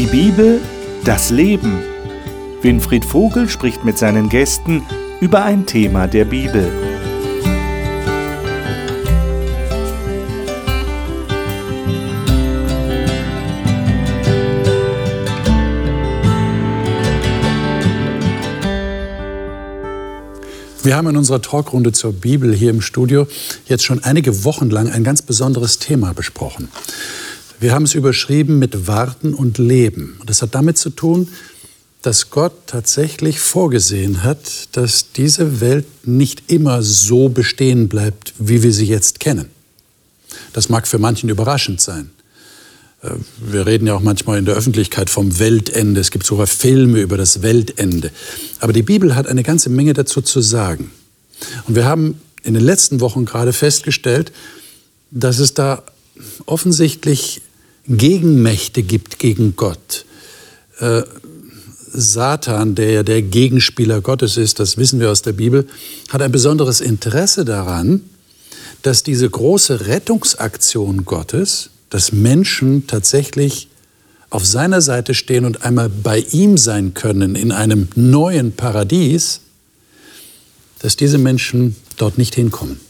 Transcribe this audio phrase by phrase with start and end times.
[0.00, 0.62] Die Bibel,
[1.04, 1.78] das Leben.
[2.62, 4.82] Winfried Vogel spricht mit seinen Gästen
[5.20, 6.72] über ein Thema der Bibel.
[20.82, 23.26] Wir haben in unserer Talkrunde zur Bibel hier im Studio
[23.66, 26.70] jetzt schon einige Wochen lang ein ganz besonderes Thema besprochen.
[27.60, 30.16] Wir haben es überschrieben mit Warten und Leben.
[30.18, 31.28] Und das hat damit zu tun,
[32.00, 38.72] dass Gott tatsächlich vorgesehen hat, dass diese Welt nicht immer so bestehen bleibt, wie wir
[38.72, 39.50] sie jetzt kennen.
[40.54, 42.10] Das mag für manchen überraschend sein.
[43.02, 43.10] Äh,
[43.40, 46.00] wir reden ja auch manchmal in der Öffentlichkeit vom Weltende.
[46.00, 48.10] Es gibt sogar Filme über das Weltende.
[48.60, 50.90] Aber die Bibel hat eine ganze Menge dazu zu sagen.
[51.66, 54.32] Und wir haben in den letzten Wochen gerade festgestellt,
[55.10, 55.82] dass es da
[56.46, 57.42] offensichtlich
[57.90, 60.04] Gegenmächte gibt gegen Gott.
[60.78, 61.02] Äh,
[61.92, 65.66] Satan, der ja der Gegenspieler Gottes ist, das wissen wir aus der Bibel,
[66.08, 68.02] hat ein besonderes Interesse daran,
[68.82, 73.68] dass diese große Rettungsaktion Gottes, dass Menschen tatsächlich
[74.30, 79.40] auf seiner Seite stehen und einmal bei ihm sein können in einem neuen Paradies,
[80.78, 82.80] dass diese Menschen dort nicht hinkommen.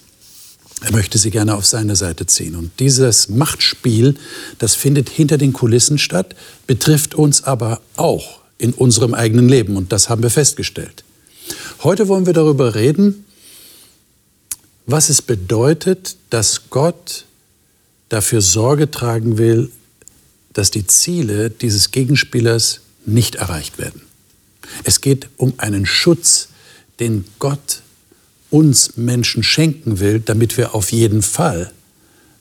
[0.83, 2.57] Er möchte sie gerne auf seine Seite ziehen.
[2.57, 4.15] Und dieses Machtspiel,
[4.59, 6.35] das findet hinter den Kulissen statt,
[6.67, 9.77] betrifft uns aber auch in unserem eigenen Leben.
[9.77, 11.05] Und das haben wir festgestellt.
[11.83, 13.25] Heute wollen wir darüber reden,
[14.87, 17.27] was es bedeutet, dass Gott
[18.09, 19.71] dafür Sorge tragen will,
[20.53, 24.03] dass die Ziele dieses Gegenspielers nicht erreicht werden.
[24.85, 26.49] Es geht um einen Schutz,
[26.99, 27.83] den Gott
[28.51, 31.73] uns Menschen schenken will, damit wir auf jeden Fall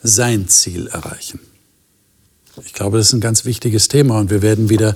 [0.02, 1.40] sein Ziel erreichen.
[2.66, 4.96] Ich glaube, das ist ein ganz wichtiges Thema und wir werden wieder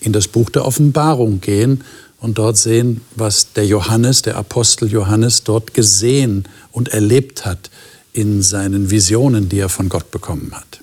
[0.00, 1.84] in das Buch der Offenbarung gehen
[2.20, 7.70] und dort sehen, was der Johannes, der Apostel Johannes, dort gesehen und erlebt hat
[8.12, 10.80] in seinen Visionen, die er von Gott bekommen hat.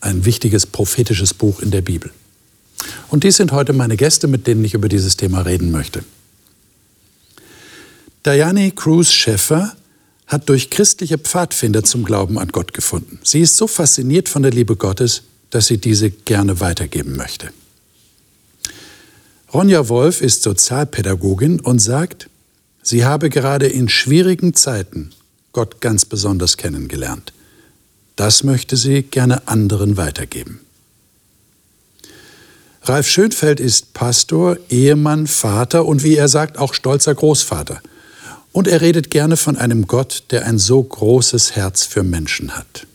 [0.00, 2.10] Ein wichtiges prophetisches Buch in der Bibel.
[3.08, 6.02] Und dies sind heute meine Gäste, mit denen ich über dieses Thema reden möchte.
[8.24, 9.76] Diane Cruz Schäffer
[10.26, 13.18] hat durch christliche Pfadfinder zum Glauben an Gott gefunden.
[13.24, 17.50] Sie ist so fasziniert von der Liebe Gottes, dass sie diese gerne weitergeben möchte.
[19.52, 22.30] Ronja Wolf ist Sozialpädagogin und sagt,
[22.82, 25.10] sie habe gerade in schwierigen Zeiten
[25.52, 27.32] Gott ganz besonders kennengelernt.
[28.16, 30.60] Das möchte sie gerne anderen weitergeben.
[32.84, 37.82] Ralf Schönfeld ist Pastor, Ehemann, Vater und wie er sagt auch stolzer Großvater.
[38.52, 42.86] Und er redet gerne von einem Gott, der ein so großes Herz für Menschen hat.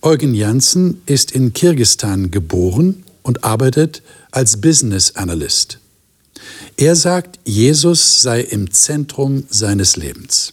[0.00, 5.78] Eugen Janssen ist in Kirgistan geboren und arbeitet als Business Analyst.
[6.76, 10.52] Er sagt, Jesus sei im Zentrum seines Lebens.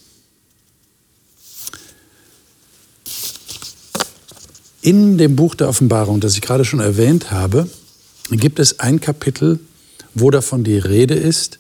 [4.82, 7.70] In dem Buch der Offenbarung, das ich gerade schon erwähnt habe,
[8.32, 9.60] gibt es ein Kapitel,
[10.14, 11.60] wo davon die Rede ist,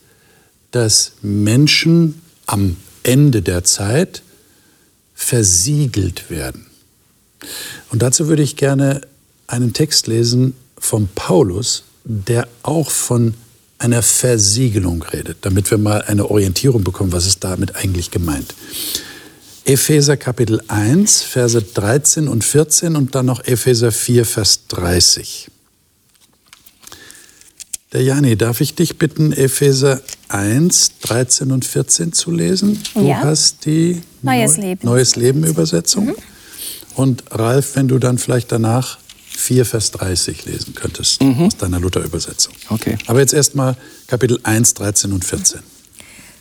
[0.73, 4.23] dass Menschen am Ende der Zeit
[5.13, 6.65] versiegelt werden.
[7.91, 9.01] Und dazu würde ich gerne
[9.47, 13.35] einen Text lesen von Paulus, der auch von
[13.77, 18.55] einer Versiegelung redet, damit wir mal eine Orientierung bekommen, was ist damit eigentlich gemeint.
[19.65, 25.51] Epheser Kapitel 1, Verse 13 und 14 und dann noch Epheser 4, Vers 30.
[27.93, 30.01] Der Jani, darf ich dich bitten, Epheser
[30.33, 32.81] 1, 13 und 14 zu lesen?
[32.93, 33.21] Du ja.
[33.23, 36.07] hast die Neues Leben, Neues Leben Übersetzung.
[36.07, 36.15] Mhm.
[36.95, 38.97] Und Ralf, wenn du dann vielleicht danach
[39.35, 41.47] 4, Vers 30 lesen könntest mhm.
[41.47, 42.53] aus deiner Luther-Übersetzung.
[42.69, 42.97] Okay.
[43.07, 43.75] Aber jetzt erstmal
[44.07, 45.61] Kapitel 1, 13 und 14.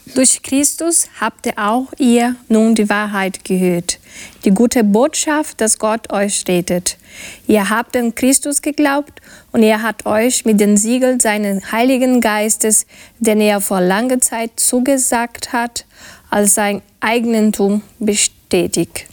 [0.04, 4.00] Durch Christus habt ihr auch ihr nun die Wahrheit gehört,
[4.44, 6.98] die gute Botschaft, dass Gott euch rettet.
[7.46, 9.20] Ihr habt an Christus geglaubt
[9.52, 12.86] und er hat euch mit den Siegeln seines Heiligen Geistes,
[13.20, 15.86] den er vor langer Zeit zugesagt hat,
[16.30, 19.06] als sein Eigentum bestätigt.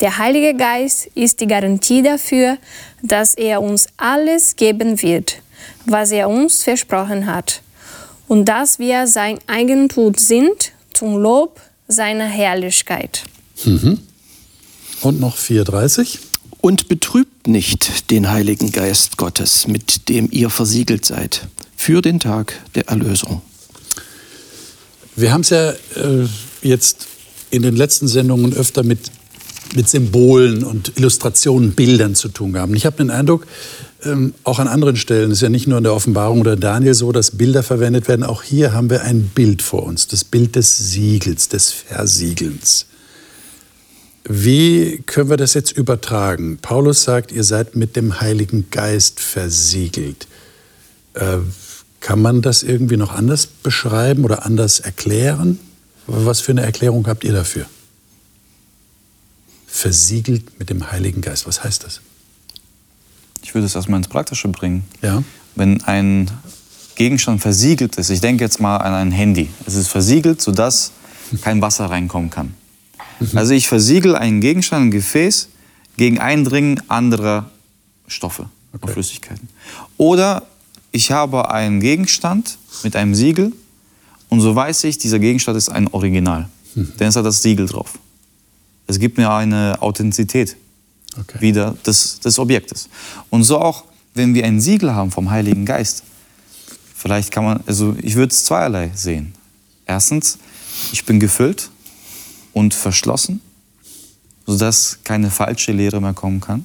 [0.00, 2.58] Der Heilige Geist ist die Garantie dafür,
[3.02, 5.42] dass er uns alles geben wird,
[5.84, 7.62] was er uns versprochen hat,
[8.28, 13.24] und dass wir sein Eigentum sind zum Lob seiner Herrlichkeit.
[13.64, 13.98] Mhm.
[15.00, 16.18] Und noch 4,30.
[16.60, 21.46] Und betrübt nicht den Heiligen Geist Gottes, mit dem ihr versiegelt seid,
[21.76, 23.42] für den Tag der Erlösung.
[25.14, 26.26] Wir haben es ja äh,
[26.62, 27.06] jetzt
[27.50, 29.10] in den letzten Sendungen öfter mit
[29.74, 32.74] mit Symbolen und Illustrationen, Bildern zu tun haben.
[32.74, 33.46] Ich habe den Eindruck,
[34.08, 36.94] ähm, auch an anderen Stellen, es ist ja nicht nur in der Offenbarung oder Daniel
[36.94, 38.24] so, dass Bilder verwendet werden.
[38.24, 42.86] Auch hier haben wir ein Bild vor uns, das Bild des Siegels, des Versiegelns.
[44.24, 46.58] Wie können wir das jetzt übertragen?
[46.60, 50.26] Paulus sagt, ihr seid mit dem Heiligen Geist versiegelt.
[51.14, 51.38] Äh,
[52.00, 55.58] kann man das irgendwie noch anders beschreiben oder anders erklären?
[56.06, 57.66] Was für eine Erklärung habt ihr dafür?
[59.66, 61.46] Versiegelt mit dem Heiligen Geist.
[61.46, 62.00] Was heißt das?
[63.48, 64.84] Ich würde es erstmal ins Praktische bringen.
[65.00, 65.22] Ja.
[65.54, 66.30] Wenn ein
[66.96, 69.48] Gegenstand versiegelt ist, ich denke jetzt mal an ein Handy.
[69.64, 70.92] Es ist versiegelt, sodass
[71.40, 72.52] kein Wasser reinkommen kann.
[73.20, 73.38] Mhm.
[73.38, 75.48] Also ich versiegel einen Gegenstand, ein Gefäß
[75.96, 77.50] gegen Eindringen anderer
[78.06, 78.82] Stoffe okay.
[78.82, 79.48] und Flüssigkeiten.
[79.96, 80.42] Oder
[80.92, 83.54] ich habe einen Gegenstand mit einem Siegel
[84.28, 86.50] und so weiß ich, dieser Gegenstand ist ein Original.
[86.74, 86.92] Mhm.
[87.00, 87.98] Denn es hat das Siegel drauf.
[88.86, 90.54] Es gibt mir eine Authentizität
[91.18, 91.40] okay.
[91.40, 92.88] wieder des, des Objektes.
[93.30, 93.84] Und so auch,
[94.14, 96.02] wenn wir ein Siegel haben vom Heiligen Geist,
[96.94, 99.32] vielleicht kann man, also ich würde es zweierlei sehen.
[99.86, 100.38] Erstens,
[100.92, 101.70] ich bin gefüllt
[102.52, 103.40] und verschlossen,
[104.46, 106.64] sodass keine falsche Lehre mehr kommen kann.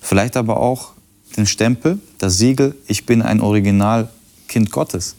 [0.00, 0.92] Vielleicht aber auch
[1.36, 5.16] den Stempel, das Siegel, ich bin ein Originalkind Gottes.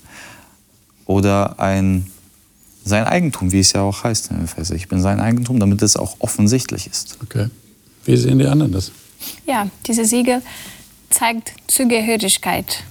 [1.06, 2.08] Oder ein,
[2.84, 4.76] sein Eigentum, wie es ja auch heißt in Epheser.
[4.76, 7.18] Ich bin sein Eigentum, damit es auch offensichtlich ist.
[7.24, 7.50] Okay.
[8.08, 8.92] Wie sehen die anderen das?
[9.46, 10.42] Ja, dieses Siegel
[11.10, 12.84] zeigt Zugehörigkeit.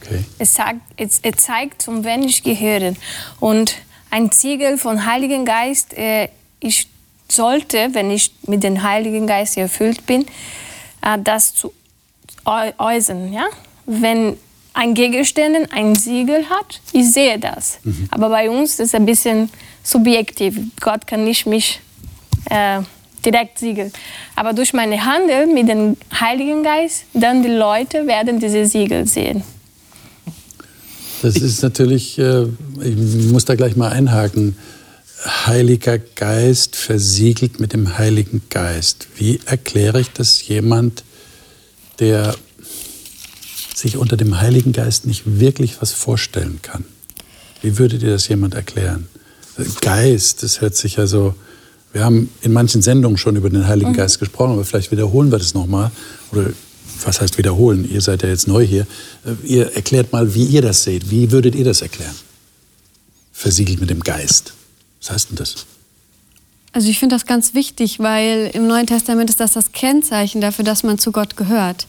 [0.00, 0.24] Okay.
[0.38, 2.94] Es, sagt, es, es zeigt, zum wen ich gehöre.
[3.40, 3.74] Und
[4.10, 6.28] ein Siegel von Heiligen Geist, äh,
[6.60, 6.88] ich
[7.28, 10.26] sollte, wenn ich mit dem Heiligen Geist erfüllt bin,
[11.02, 11.72] äh, das zu
[12.44, 13.32] äußern.
[13.32, 13.46] Ja?
[13.86, 14.36] Wenn
[14.74, 17.78] ein Gegenstand ein Siegel hat, ich sehe das.
[17.82, 18.08] Mhm.
[18.10, 19.50] Aber bei uns ist es ein bisschen
[19.82, 20.56] subjektiv.
[20.80, 21.80] Gott kann nicht mich
[22.48, 22.82] äh,
[23.24, 23.92] direkt siegeln.
[24.36, 29.42] Aber durch meine Handel mit dem Heiligen Geist, dann die Leute werden diese Siegel sehen.
[31.22, 32.46] Das ist natürlich, äh,
[32.82, 32.96] ich
[33.30, 34.56] muss da gleich mal einhaken.
[35.46, 39.06] Heiliger Geist versiegelt mit dem Heiligen Geist.
[39.16, 41.04] Wie erkläre ich das jemand,
[42.00, 42.34] der
[43.74, 46.84] sich unter dem Heiligen Geist nicht wirklich was vorstellen kann?
[47.60, 49.06] Wie würdet ihr das jemand erklären?
[49.80, 51.34] Geist, das hört sich ja so.
[51.92, 53.96] Wir haben in manchen Sendungen schon über den Heiligen mhm.
[53.96, 55.90] Geist gesprochen, aber vielleicht wiederholen wir das nochmal.
[56.32, 56.50] Oder
[57.04, 57.88] was heißt wiederholen?
[57.90, 58.86] Ihr seid ja jetzt neu hier.
[59.44, 61.10] Ihr erklärt mal, wie ihr das seht.
[61.10, 62.14] Wie würdet ihr das erklären?
[63.32, 64.54] Versiegelt mit dem Geist.
[65.00, 65.66] Was heißt denn das?
[66.72, 70.64] Also ich finde das ganz wichtig, weil im Neuen Testament ist das das Kennzeichen dafür,
[70.64, 71.86] dass man zu Gott gehört.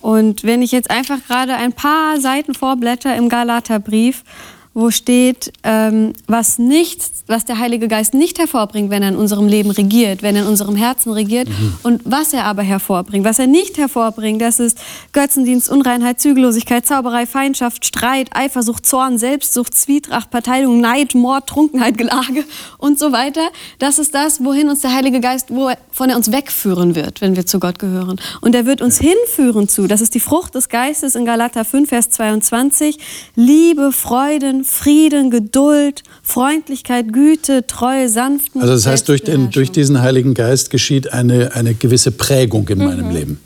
[0.00, 4.24] Und wenn ich jetzt einfach gerade ein paar Seiten vorblätter im Galaterbrief,
[4.72, 9.48] wo steht, ähm, was nicht, was der Heilige Geist nicht hervorbringt, wenn er in unserem
[9.48, 11.74] Leben regiert, wenn er in unserem Herzen regiert mhm.
[11.82, 13.24] und was er aber hervorbringt.
[13.24, 14.78] Was er nicht hervorbringt, das ist
[15.12, 22.44] Götzendienst, Unreinheit, Zügellosigkeit, Zauberei, Feindschaft, Streit, Eifersucht, Zorn, Selbstsucht, Zwietracht, Parteiligung, Neid, Mord, Trunkenheit, Gelage
[22.78, 23.48] und so weiter.
[23.80, 27.44] Das ist das, wohin uns der Heilige Geist, wovon er uns wegführen wird, wenn wir
[27.44, 28.20] zu Gott gehören.
[28.40, 31.88] Und er wird uns hinführen zu, das ist die Frucht des Geistes in Galater 5,
[31.88, 32.98] Vers 22,
[33.34, 38.62] Liebe, Freuden, Frieden, Geduld, Freundlichkeit, Güte, Treue, Sanftmut.
[38.62, 42.78] Also das heißt, durch, den, durch diesen Heiligen Geist geschieht eine, eine gewisse Prägung in
[42.78, 42.84] mhm.
[42.84, 43.40] meinem Leben.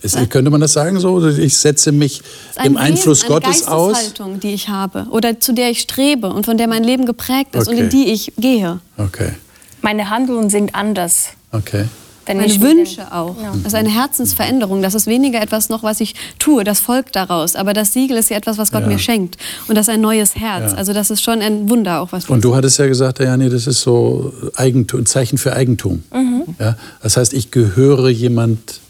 [0.00, 1.26] Ist, könnte man das sagen so?
[1.28, 2.22] Ich setze mich
[2.64, 3.96] dem Einfluss Wesen, Gottes eine aus.
[3.96, 7.56] Haltung, die ich habe oder zu der ich strebe und von der mein Leben geprägt
[7.56, 7.76] ist okay.
[7.76, 8.78] und in die ich gehe.
[8.96, 9.32] Okay.
[9.82, 11.30] Meine Handlungen sind anders.
[11.50, 11.86] Okay.
[12.28, 13.36] Wenn meine Wünsche auch.
[13.40, 13.52] Ja.
[13.62, 14.82] Das ist eine Herzensveränderung.
[14.82, 16.62] Das ist weniger etwas noch, was ich tue.
[16.62, 17.56] Das folgt daraus.
[17.56, 18.88] Aber das Siegel ist ja etwas, was Gott ja.
[18.88, 19.36] mir schenkt.
[19.66, 20.72] Und das ist ein neues Herz.
[20.72, 20.78] Ja.
[20.78, 23.66] Also das ist schon ein Wunder auch, was Und du hattest ja gesagt, Jani, das
[23.66, 26.02] ist so Eigentum, ein Zeichen für Eigentum.
[26.12, 26.44] Mhm.
[26.58, 26.76] Ja?
[27.02, 28.80] Das heißt, ich gehöre jemand,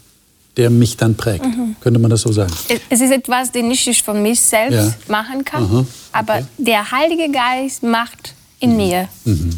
[0.57, 1.45] der mich dann prägt.
[1.45, 1.77] Mhm.
[1.79, 2.51] Könnte man das so sagen?
[2.89, 5.63] Es ist etwas, den ich von mir selbst machen kann.
[5.63, 5.79] Mhm.
[5.79, 5.87] Okay.
[6.11, 9.07] Aber der Heilige Geist macht in mir.
[9.23, 9.51] Mhm.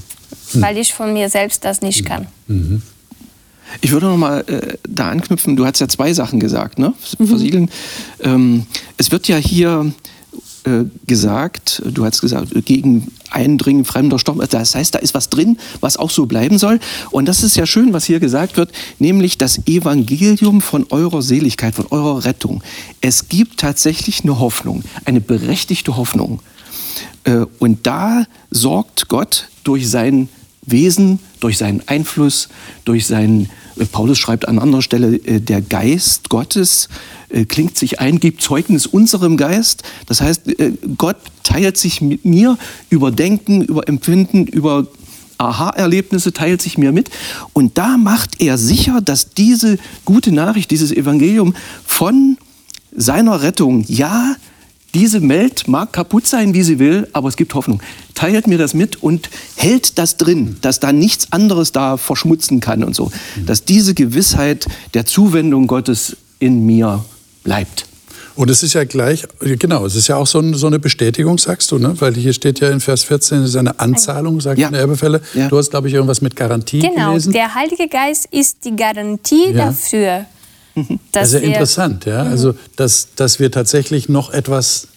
[0.53, 2.27] Weil ich von mir selbst das nicht kann.
[3.71, 3.77] Mhm.
[3.81, 5.55] Ich würde noch mal äh, da anknüpfen.
[5.55, 6.93] Du hast ja zwei Sachen gesagt, ne?
[7.17, 7.27] Mhm.
[7.27, 7.69] Versiegeln.
[8.21, 8.65] Ähm,
[8.97, 9.93] es wird ja hier
[10.63, 14.37] äh, gesagt, du hast gesagt, gegen Eindringen fremder Stoff.
[14.49, 16.79] Das heißt, da ist was drin, was auch so bleiben soll.
[17.09, 21.73] Und das ist ja schön, was hier gesagt wird, nämlich das Evangelium von eurer Seligkeit,
[21.73, 22.63] von eurer Rettung.
[22.99, 26.41] Es gibt tatsächlich eine Hoffnung, eine berechtigte Hoffnung.
[27.23, 30.29] Äh, und da sorgt Gott durch sein
[30.63, 32.49] Wesen, durch seinen Einfluss,
[32.85, 33.49] durch seinen
[33.91, 36.89] Paulus schreibt an anderer Stelle, äh, der Geist Gottes
[37.29, 39.83] äh, klingt sich ein, gibt Zeugnis unserem Geist.
[40.05, 42.57] Das heißt, äh, Gott teilt sich mit mir
[42.89, 44.87] über Denken, über Empfinden, über
[45.37, 47.09] Aha-Erlebnisse, teilt sich mir mit.
[47.53, 52.37] Und da macht er sicher, dass diese gute Nachricht, dieses Evangelium von
[52.95, 54.35] seiner Rettung, ja,
[54.93, 57.81] diese Welt mag kaputt sein, wie sie will, aber es gibt Hoffnung.
[58.15, 62.83] Teilt mir das mit und hält das drin, dass da nichts anderes da verschmutzen kann
[62.83, 63.11] und so.
[63.45, 67.05] Dass diese Gewissheit der Zuwendung Gottes in mir
[67.43, 67.85] bleibt.
[68.35, 71.37] Und es ist ja gleich, genau, es ist ja auch so, ein, so eine Bestätigung,
[71.37, 71.93] sagst du, ne?
[71.99, 74.67] weil hier steht ja in Vers 14, es ist eine Anzahlung, sagt Ja.
[74.67, 75.21] in der Erbefälle.
[75.33, 75.49] Ja.
[75.49, 77.33] Du hast, glaube ich, irgendwas mit Garantie Genau, gelesen.
[77.33, 79.65] der Heilige Geist ist die Garantie Ja.
[79.67, 80.25] dafür,
[81.11, 82.23] Das ist ja interessant, ja.
[82.23, 84.87] Also, dass, dass wir tatsächlich noch etwas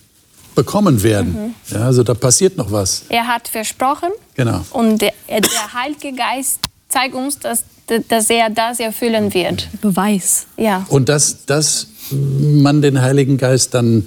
[0.55, 1.55] bekommen werden.
[1.71, 3.03] Ja, also da passiert noch was.
[3.09, 4.65] Er hat versprochen Genau.
[4.71, 7.65] und der, der Heilige Geist zeigt uns, dass,
[8.09, 9.69] dass er das erfüllen wird.
[9.81, 10.47] Beweis.
[10.57, 10.87] Ja.
[10.89, 14.07] Und dass, dass man den Heiligen Geist dann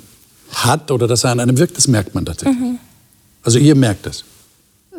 [0.54, 2.58] hat oder dass er an einem wirkt, das merkt man tatsächlich.
[3.44, 4.24] Also ihr merkt es.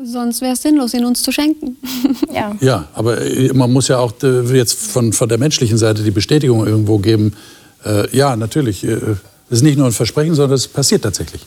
[0.05, 1.77] Sonst wäre es sinnlos, ihn uns zu schenken.
[2.33, 2.57] ja.
[2.61, 6.11] Ja, aber äh, man muss ja auch äh, jetzt von, von der menschlichen Seite die
[6.11, 7.35] Bestätigung irgendwo geben.
[7.85, 8.85] Äh, ja, natürlich.
[8.85, 8.95] Äh,
[9.51, 11.43] es ist nicht nur ein Versprechen, sondern es passiert tatsächlich.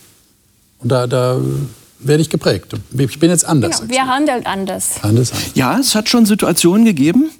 [0.78, 1.40] Und da, da
[2.00, 2.72] werde ich geprägt.
[2.96, 3.80] Ich bin jetzt anders.
[3.80, 4.94] Genau, wir handeln anders.
[5.02, 5.32] anders.
[5.32, 5.54] anders.
[5.54, 7.30] Ja, es hat schon Situationen gegeben,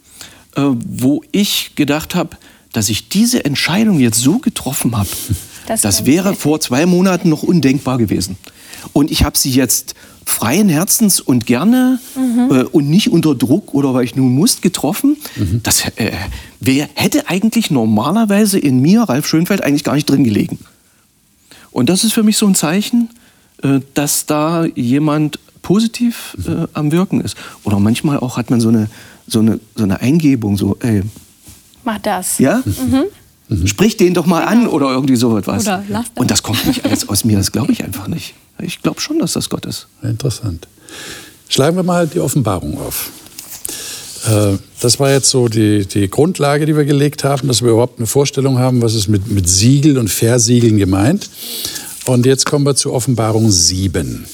[0.56, 2.36] äh, wo ich gedacht habe,
[2.72, 5.08] dass ich diese Entscheidung jetzt so getroffen habe,
[5.66, 8.36] Das das, wäre vor zwei Monaten noch undenkbar gewesen.
[8.92, 13.92] Und ich habe sie jetzt freien Herzens und gerne äh, und nicht unter Druck oder
[13.94, 15.16] weil ich nun muss getroffen.
[15.62, 16.12] Das äh,
[16.60, 20.58] wär, hätte eigentlich normalerweise in mir, Ralf Schönfeld, eigentlich gar nicht drin gelegen.
[21.70, 23.10] Und das ist für mich so ein Zeichen,
[23.62, 27.36] äh, dass da jemand positiv äh, am Wirken ist.
[27.64, 28.88] Oder manchmal auch hat man so eine,
[29.26, 31.02] so eine, so eine Eingebung, so, ey,
[31.84, 32.38] Mach das.
[32.38, 32.62] ja?
[33.66, 35.64] Sprich den doch mal an oder irgendwie so etwas.
[35.64, 36.20] Oder lass das.
[36.20, 38.34] Und das kommt nicht alles aus mir, das glaube ich einfach nicht.
[38.60, 39.88] Ich glaube schon, dass das Gott ist.
[40.02, 40.68] Interessant.
[41.48, 43.10] Schlagen wir mal die Offenbarung auf.
[44.26, 47.98] Äh, Das war jetzt so die, die Grundlage, die wir gelegt haben, dass wir überhaupt
[47.98, 51.28] eine Vorstellung haben, was ist mit, mit Siegel und Versiegeln gemeint.
[52.06, 54.26] Und jetzt kommen wir zu Offenbarung 7.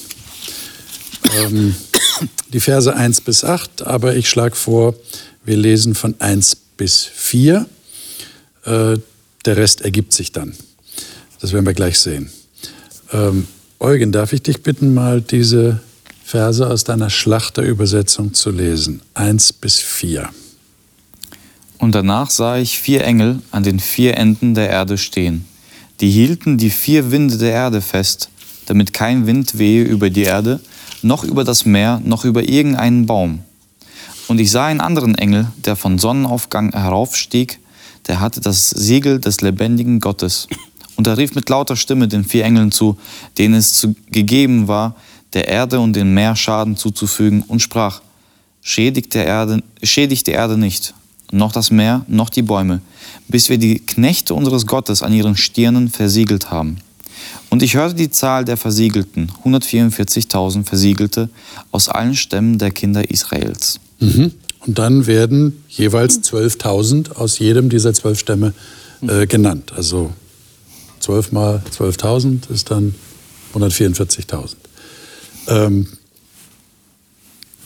[1.43, 1.75] Ähm,
[2.53, 4.95] die Verse 1 bis 8, aber ich schlage vor,
[5.45, 7.65] wir lesen von 1 bis 4.
[8.65, 8.97] Äh,
[9.45, 10.53] der Rest ergibt sich dann.
[11.39, 12.29] Das werden wir gleich sehen.
[13.11, 13.47] Ähm,
[13.79, 15.79] Eugen, darf ich dich bitten, mal diese
[16.23, 19.01] Verse aus deiner Schlachterübersetzung zu lesen?
[19.13, 20.29] 1 bis 4.
[21.77, 25.45] Und danach sah ich vier Engel an den vier Enden der Erde stehen.
[26.01, 28.29] Die hielten die vier Winde der Erde fest,
[28.65, 30.59] damit kein Wind wehe über die Erde,
[31.01, 33.39] noch über das Meer, noch über irgendeinen Baum.
[34.27, 37.59] Und ich sah einen anderen Engel, der von Sonnenaufgang heraufstieg,
[38.09, 40.47] der hatte das Siegel des lebendigen Gottes.
[40.95, 42.97] Und er rief mit lauter Stimme den vier Engeln zu,
[43.37, 44.95] denen es zu, gegeben war,
[45.33, 48.01] der Erde und dem Meer Schaden zuzufügen, und sprach,
[48.61, 50.93] schädigt, der Erde, schädigt die Erde nicht,
[51.31, 52.81] noch das Meer, noch die Bäume,
[53.27, 56.77] bis wir die Knechte unseres Gottes an ihren Stirnen versiegelt haben.
[57.49, 61.29] Und ich hörte die Zahl der Versiegelten, 144.000 Versiegelte
[61.71, 63.79] aus allen Stämmen der Kinder Israels.
[63.99, 64.33] Mhm.
[64.65, 68.53] Und dann werden jeweils 12.000 aus jedem dieser zwölf Stämme
[69.01, 69.73] äh, genannt.
[69.75, 70.13] Also
[70.99, 72.93] 12 mal 12.000 ist dann
[73.53, 74.55] 144.000.
[75.47, 75.87] Ähm,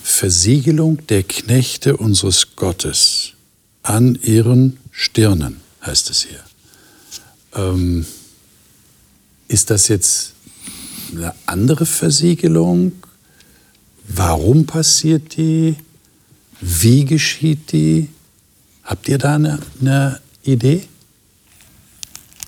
[0.03, 3.33] Versiegelung der Knechte unseres Gottes
[3.81, 6.39] an ihren Stirnen, heißt es hier.
[7.55, 8.05] Ähm,
[9.47, 10.33] ist das jetzt
[11.11, 12.93] eine andere Versiegelung?
[14.07, 15.75] Warum passiert die?
[16.65, 18.07] Wie geschieht die?
[18.83, 20.83] Habt ihr da eine, eine Idee?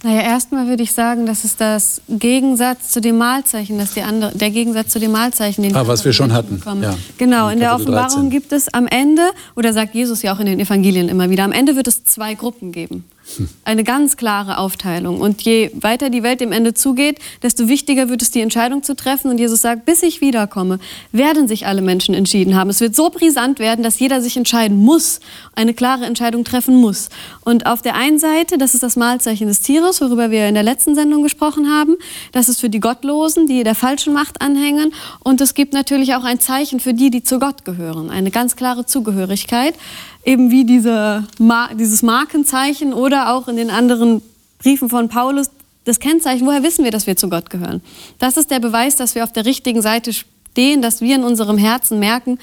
[0.03, 4.37] Naja, erstmal würde ich sagen, das ist das Gegensatz zu dem Malzeichen, dass die andere,
[4.37, 6.83] der Gegensatz zu dem Malzeichen, den die Ah, was wir schon Menschen hatten, bekommen.
[6.83, 6.95] ja.
[7.17, 8.29] Genau, In in der Offenbarung 13.
[8.29, 9.23] gibt es am Ende,
[9.55, 12.35] oder sagt Jesus ja auch in den Evangelien immer wieder, am Ende wird es zwei
[12.35, 13.03] Gruppen geben.
[13.63, 15.19] Eine ganz klare Aufteilung.
[15.19, 18.95] Und je weiter die Welt dem Ende zugeht, desto wichtiger wird es, die Entscheidung zu
[18.95, 19.31] treffen.
[19.31, 20.79] Und Jesus sagt, bis ich wiederkomme,
[21.11, 22.69] werden sich alle Menschen entschieden haben.
[22.69, 25.19] Es wird so brisant werden, dass jeder sich entscheiden muss,
[25.55, 27.09] eine klare Entscheidung treffen muss.
[27.41, 30.63] Und auf der einen Seite, das ist das Mahlzeichen des Tieres, worüber wir in der
[30.63, 31.95] letzten Sendung gesprochen haben.
[32.31, 34.93] Das ist für die Gottlosen, die der falschen Macht anhängen.
[35.23, 38.11] Und es gibt natürlich auch ein Zeichen für die, die zu Gott gehören.
[38.11, 39.73] Eine ganz klare Zugehörigkeit.
[40.25, 44.21] Eben wie diese, Ma dieses Markenzeichen oder auch in den anderen
[44.57, 45.51] Briefen von Paulus
[45.85, 46.45] das Kennzeichen.
[46.47, 47.81] Woher wissen wir, dass wir zu Gott gehören?
[48.19, 51.57] Das ist der Beweis, dass wir auf der richtigen Seite stehen, dass wir in unserem
[51.57, 52.39] Herzen merken,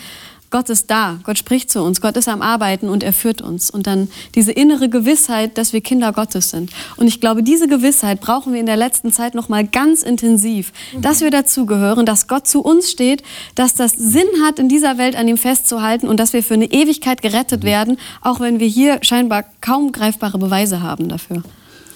[0.53, 3.71] Gott ist da, Gott spricht zu uns, Gott ist am Arbeiten und er führt uns.
[3.71, 6.71] Und dann diese innere Gewissheit, dass wir Kinder Gottes sind.
[6.97, 10.73] Und ich glaube, diese Gewissheit brauchen wir in der letzten Zeit noch mal ganz intensiv,
[11.01, 13.23] dass wir dazugehören, dass Gott zu uns steht,
[13.55, 16.71] dass das Sinn hat, in dieser Welt an ihm festzuhalten und dass wir für eine
[16.71, 21.43] Ewigkeit gerettet werden, auch wenn wir hier scheinbar kaum greifbare Beweise haben dafür.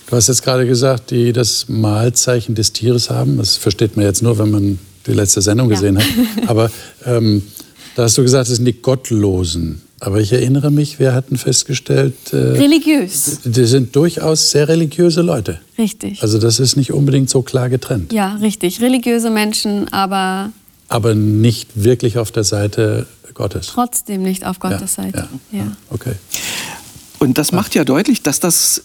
[0.09, 3.37] Du hast jetzt gerade gesagt, die das Mahlzeichen des Tieres haben.
[3.37, 6.03] Das versteht man jetzt nur, wenn man die letzte Sendung gesehen ja.
[6.03, 6.09] hat.
[6.49, 6.71] Aber
[7.05, 7.43] ähm,
[7.97, 9.81] da hast du gesagt, es sind die Gottlosen.
[10.00, 12.15] Aber ich erinnere mich, wir hatten festgestellt.
[12.31, 13.41] Äh, Religiös.
[13.45, 15.61] Die sind durchaus sehr religiöse Leute.
[15.79, 16.23] Richtig.
[16.23, 18.12] Also das ist nicht unbedingt so klar getrennt.
[18.12, 18.83] Ja, richtig.
[18.83, 20.53] Religiöse Menschen, aber.
[20.88, 23.69] Aber nicht wirklich auf der Seite Gottes.
[23.69, 25.29] Trotzdem nicht auf Gottes ja, Seite.
[25.50, 25.59] Ja.
[25.59, 25.76] ja.
[25.88, 26.12] Okay.
[27.19, 28.83] Und das macht ja deutlich, dass das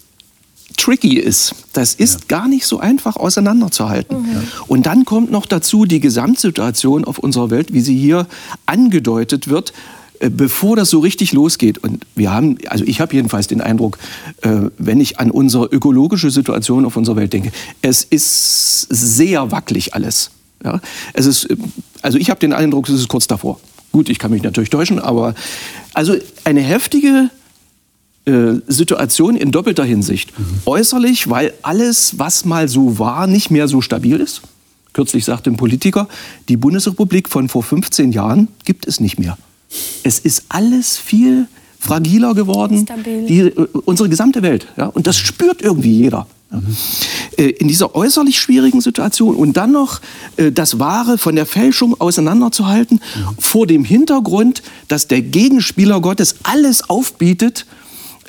[0.77, 1.55] tricky ist.
[1.73, 2.25] Das ist ja.
[2.27, 4.21] gar nicht so einfach auseinanderzuhalten.
[4.21, 4.43] Mhm.
[4.67, 8.27] Und dann kommt noch dazu die Gesamtsituation auf unserer Welt, wie sie hier
[8.65, 9.73] angedeutet wird
[10.19, 13.97] äh, bevor das so richtig losgeht, und wir haben, also ich habe jedenfalls den Eindruck,
[14.41, 17.51] äh, wenn ich an unsere ökologische Situation auf unserer Welt denke,
[17.81, 20.29] es ist sehr wackelig alles.
[20.63, 20.79] Ja?
[21.13, 21.47] Es ist,
[22.01, 23.59] also ich habe den Eindruck, es ist kurz davor.
[23.91, 25.35] Gut, ich kann mich natürlich täuschen, aber
[25.93, 27.29] also eine heftige
[28.25, 30.37] äh, Situation in doppelter Hinsicht.
[30.37, 30.61] Mhm.
[30.65, 34.41] Äußerlich, weil alles, was mal so war, nicht mehr so stabil ist.
[34.93, 36.07] Kürzlich sagte ein Politiker,
[36.47, 39.39] die Bundesrepublik von vor 15 Jahren gibt es nicht mehr.
[40.03, 41.47] Es ist alles viel
[41.79, 42.85] fragiler geworden,
[43.27, 44.67] die, äh, unsere gesamte Welt.
[44.77, 44.85] Ja?
[44.85, 46.27] Und das spürt irgendwie jeder.
[46.51, 46.75] Mhm.
[47.37, 49.99] In dieser äußerlich schwierigen Situation und dann noch
[50.37, 53.35] äh, das Wahre von der Fälschung auseinanderzuhalten, mhm.
[53.39, 57.80] vor dem Hintergrund, dass der Gegenspieler Gottes alles aufbietet, äh,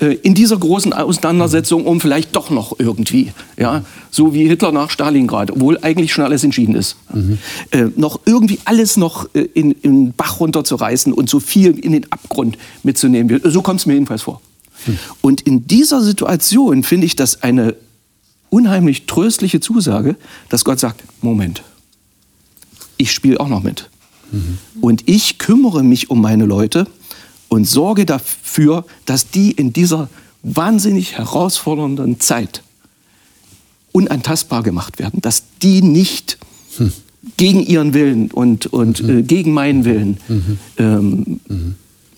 [0.06, 5.50] in dieser großen Auseinandersetzung, um vielleicht doch noch irgendwie, ja, so wie Hitler nach Stalingrad,
[5.50, 7.38] obwohl eigentlich schon alles entschieden ist, mhm.
[7.70, 11.92] äh, noch irgendwie alles noch äh, in, in den Bach runterzureißen und so viel in
[11.92, 13.40] den Abgrund mitzunehmen.
[13.44, 14.40] So kommt es mir jedenfalls vor.
[14.86, 14.98] Mhm.
[15.20, 17.76] Und in dieser Situation finde ich das eine
[18.50, 20.16] unheimlich tröstliche Zusage,
[20.48, 21.62] dass Gott sagt, Moment,
[22.96, 23.88] ich spiele auch noch mit.
[24.30, 24.58] Mhm.
[24.80, 26.86] Und ich kümmere mich um meine Leute
[27.52, 30.08] und sorge dafür, dass die in dieser
[30.42, 32.62] wahnsinnig herausfordernden Zeit
[33.92, 36.38] unantastbar gemacht werden, dass die nicht
[36.78, 36.94] hm.
[37.36, 39.18] gegen ihren Willen und, und mhm.
[39.18, 40.58] äh, gegen meinen Willen mhm.
[40.78, 41.74] Ähm, mhm.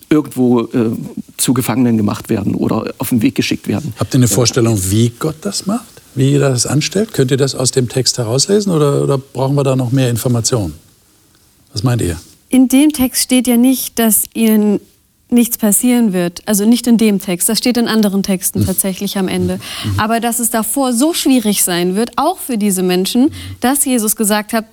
[0.09, 0.91] irgendwo äh,
[1.35, 3.93] zu Gefangenen gemacht werden oder auf den Weg geschickt werden.
[3.99, 6.01] Habt ihr eine Vorstellung, wie Gott das macht?
[6.15, 7.11] Wie er das anstellt?
[7.11, 10.75] Könnt ihr das aus dem Text herauslesen oder, oder brauchen wir da noch mehr Informationen?
[11.73, 12.17] Was meint ihr?
[12.47, 14.79] In dem Text steht ja nicht, dass ihnen
[15.29, 16.41] nichts passieren wird.
[16.45, 19.59] Also nicht in dem Text, das steht in anderen Texten tatsächlich am Ende.
[19.83, 19.99] Mhm.
[19.99, 24.53] Aber dass es davor so schwierig sein wird, auch für diese Menschen, dass Jesus gesagt
[24.53, 24.65] hat,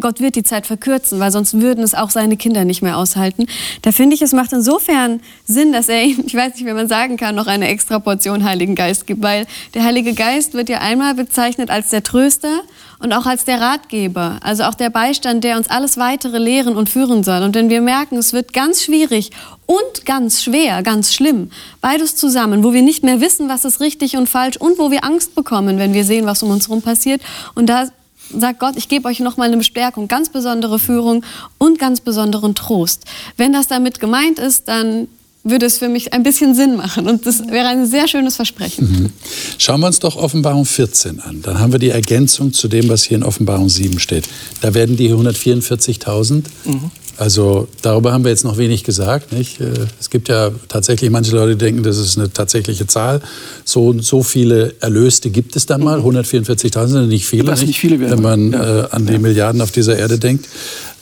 [0.00, 3.46] Gott wird die Zeit verkürzen, weil sonst würden es auch seine Kinder nicht mehr aushalten.
[3.82, 6.88] Da finde ich, es macht insofern Sinn, dass er ihm, ich weiß nicht, wie man
[6.88, 10.78] sagen kann, noch eine extra Portion Heiligen Geist gibt, weil der Heilige Geist wird ja
[10.78, 12.62] einmal bezeichnet als der Tröster
[13.02, 16.88] und auch als der Ratgeber, also auch der Beistand, der uns alles weitere lehren und
[16.88, 17.42] führen soll.
[17.42, 19.30] Und wenn wir merken, es wird ganz schwierig
[19.66, 21.50] und ganz schwer, ganz schlimm,
[21.80, 25.04] beides zusammen, wo wir nicht mehr wissen, was ist richtig und falsch und wo wir
[25.04, 27.20] Angst bekommen, wenn wir sehen, was um uns herum passiert.
[27.54, 27.88] Und da
[28.38, 31.24] sagt Gott, ich gebe euch nochmal eine Bestärkung, ganz besondere Führung
[31.58, 33.04] und ganz besonderen Trost.
[33.36, 35.08] Wenn das damit gemeint ist, dann
[35.44, 37.08] würde es für mich ein bisschen Sinn machen.
[37.08, 38.90] Und das wäre ein sehr schönes Versprechen.
[38.90, 39.12] Mhm.
[39.58, 41.42] Schauen wir uns doch Offenbarung 14 an.
[41.42, 44.28] Dann haben wir die Ergänzung zu dem, was hier in Offenbarung 7 steht.
[44.60, 46.90] Da werden die 144.000 mhm.
[47.22, 49.30] Also darüber haben wir jetzt noch wenig gesagt.
[49.30, 49.60] Nicht?
[49.60, 53.20] Äh, es gibt ja tatsächlich manche Leute, die denken, das ist eine tatsächliche Zahl.
[53.64, 56.00] So, so viele Erlöste gibt es dann mal.
[56.00, 57.64] 144.000 sind nicht viele, nicht?
[57.64, 58.80] nicht viele wenn man ja.
[58.80, 59.18] äh, an die ja.
[59.20, 60.48] Milliarden auf dieser Erde denkt.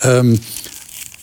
[0.03, 0.39] Ähm,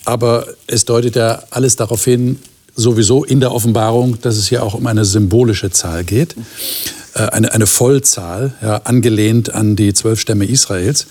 [0.03, 2.39] aber es deutet ja alles darauf hin,
[2.75, 6.33] sowieso in der Offenbarung, dass es hier auch um eine symbolische Zahl geht.
[7.17, 11.08] Äh, eine, eine Vollzahl, ja, angelehnt an die zwölf Stämme Israels.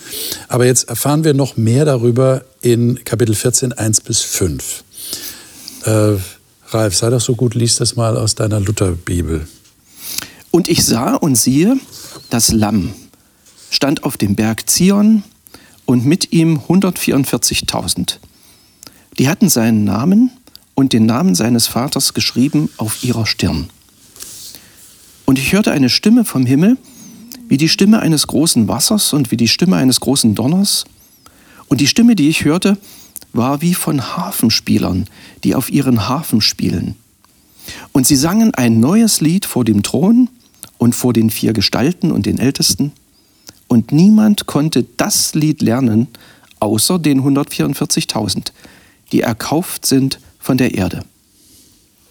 [0.49, 4.85] Aber jetzt erfahren wir noch mehr darüber in Kapitel 14, 1 bis 5.
[5.85, 6.13] Äh,
[6.69, 9.49] Ralf, sei doch so gut, lies das mal aus deiner Lutherbibel.
[10.51, 11.77] Und ich sah und siehe,
[12.31, 12.95] das Lamm
[13.71, 15.25] stand auf dem Berg Zion
[15.87, 18.19] und mit ihm 144.000.
[19.19, 20.31] Die hatten seinen Namen
[20.75, 23.71] und den Namen seines Vaters geschrieben auf ihrer Stirn.
[25.27, 26.79] Und ich hörte eine Stimme vom Himmel,
[27.49, 30.85] wie die Stimme eines großen Wassers und wie die Stimme eines großen Donners.
[31.69, 32.79] Und die Stimme, die ich hörte,
[33.33, 35.07] war wie von Hafenspielern,
[35.45, 36.95] die auf ihren Hafen spielen.
[37.93, 40.31] Und sie sangen ein neues Lied vor dem Thron
[40.79, 42.93] und vor den vier Gestalten und den Ältesten.
[43.69, 46.07] Und niemand konnte das Lied lernen,
[46.61, 48.53] außer den 144.000,
[49.13, 51.05] die erkauft sind von der Erde.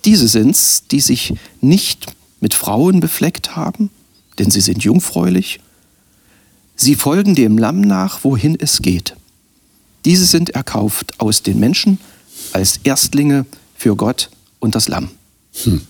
[0.03, 2.13] Diese sind's, die sich nicht
[2.45, 3.89] mit Frauen befleckt haben,
[4.37, 5.59] denn sie sind jungfräulich.
[6.75, 9.15] Sie folgen dem Lamm nach, wohin es geht.
[10.05, 11.97] Diese sind erkauft aus den Menschen
[12.53, 14.29] als Erstlinge für Gott
[14.59, 15.09] und das Lamm.
[15.63, 15.81] Hm.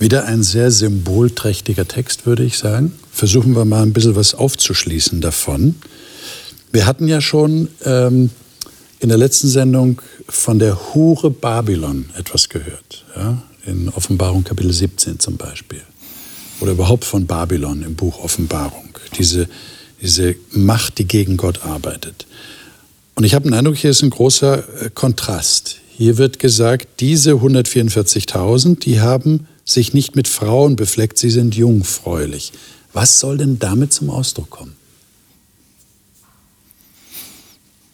[0.00, 2.98] Wieder ein sehr symbolträchtiger Text, würde ich sagen.
[3.12, 5.76] Versuchen wir mal ein bisschen was aufzuschließen davon.
[6.72, 8.30] Wir hatten ja schon ähm,
[8.98, 13.04] in der letzten Sendung von der Hure Babylon etwas gehört.
[13.14, 13.40] Ja?
[13.64, 15.82] In Offenbarung Kapitel 17 zum Beispiel.
[16.60, 18.88] Oder überhaupt von Babylon im Buch Offenbarung.
[19.18, 19.48] Diese,
[20.00, 22.26] diese Macht, die gegen Gott arbeitet.
[23.14, 25.80] Und ich habe den Eindruck, hier ist ein großer äh, Kontrast.
[25.88, 32.52] Hier wird gesagt, diese 144.000, die haben sich nicht mit Frauen befleckt, sie sind jungfräulich.
[32.92, 34.74] Was soll denn damit zum Ausdruck kommen?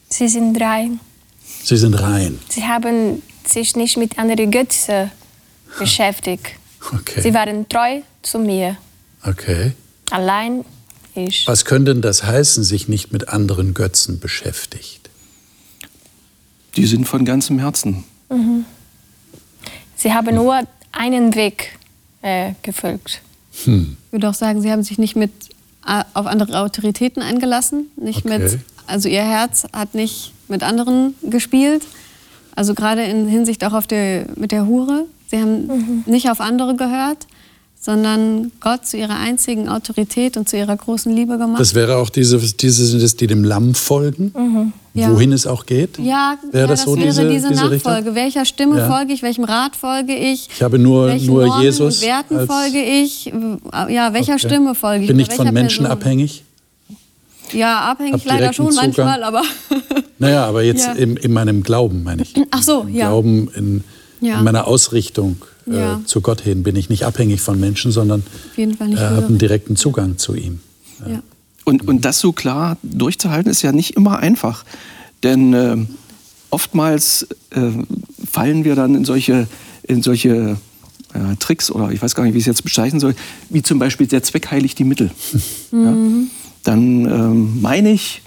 [0.09, 0.99] Sie sind rein.
[1.63, 2.39] Sie sind rein.
[2.49, 5.11] Sie haben sich nicht mit anderen Götzen
[5.77, 6.47] beschäftigt.
[6.93, 7.21] Okay.
[7.21, 8.77] Sie waren treu zu mir.
[9.23, 9.73] Okay.
[10.11, 10.65] Allein
[11.15, 11.45] ich.
[11.47, 15.09] Was könnte denn das heißen, sich nicht mit anderen Götzen beschäftigt?
[16.75, 18.03] Die sind von ganzem Herzen.
[19.95, 21.77] Sie haben nur einen Weg
[22.21, 23.21] äh, gefolgt.
[23.65, 23.97] Hm.
[24.07, 25.31] Ich würde auch sagen, sie haben sich nicht mit
[25.85, 28.39] äh, auf andere Autoritäten eingelassen, nicht Okay.
[28.39, 31.83] mit, also ihr Herz hat nicht mit anderen gespielt.
[32.55, 35.05] Also gerade in Hinsicht auch auf der, mit der Hure.
[35.29, 37.27] Sie haben nicht auf andere gehört,
[37.81, 41.61] sondern Gott zu ihrer einzigen Autorität und zu ihrer großen Liebe gemacht.
[41.61, 45.09] Das wäre auch diese, diese sind es, die dem Lamm folgen, Ja.
[45.13, 45.97] wohin es auch geht?
[45.97, 47.91] ja, Wäre ja, das das, so wäre diese- diese, diese Richtung?
[47.93, 48.15] Nachfolge.
[48.15, 48.87] Welcher Stimme Ja.
[48.89, 49.21] folge ich?
[49.23, 50.49] Welchem Rat folge ich?
[50.53, 52.01] Ich habe nur, welchen nur Normen Jesus.
[52.01, 53.25] Werten als- folge ich?
[53.89, 54.39] Ja, welcher Okay.
[54.47, 55.07] Stimme folge ich?
[55.07, 55.91] Bin nicht von Menschen Person?
[56.01, 56.43] abhängig?
[57.53, 58.85] Ja, abhängig Hab leider schon Zugang.
[58.87, 59.41] manchmal, aber
[60.19, 60.91] Naja, aber jetzt Ja.
[60.93, 62.33] in, in meinem Glauben, meine ich.
[62.51, 63.07] Ach so, Im ja.
[63.07, 63.83] Glauben, in,
[64.21, 64.39] Ja.
[64.39, 66.01] in meiner Ausrichtung äh, Ja.
[66.05, 68.23] zu Gott hin bin ich nicht abhängig von Menschen, sondern
[68.57, 70.59] äh, habe einen direkten Zugang zu ihm.
[71.07, 71.21] Ja.
[71.65, 74.65] Und, und das so klar durchzuhalten, ist ja nicht immer einfach.
[75.23, 75.77] Denn äh,
[76.49, 77.71] oftmals äh,
[78.31, 79.47] fallen wir dann in solche,
[79.83, 80.57] in solche
[81.13, 83.15] äh, Tricks oder ich weiß gar nicht, wie ich es jetzt bezeichnen soll,
[83.49, 85.11] wie zum Beispiel der Zweck heiligt die Mittel.
[85.71, 85.95] Ja?
[86.63, 88.21] Dann ähm, meine ich,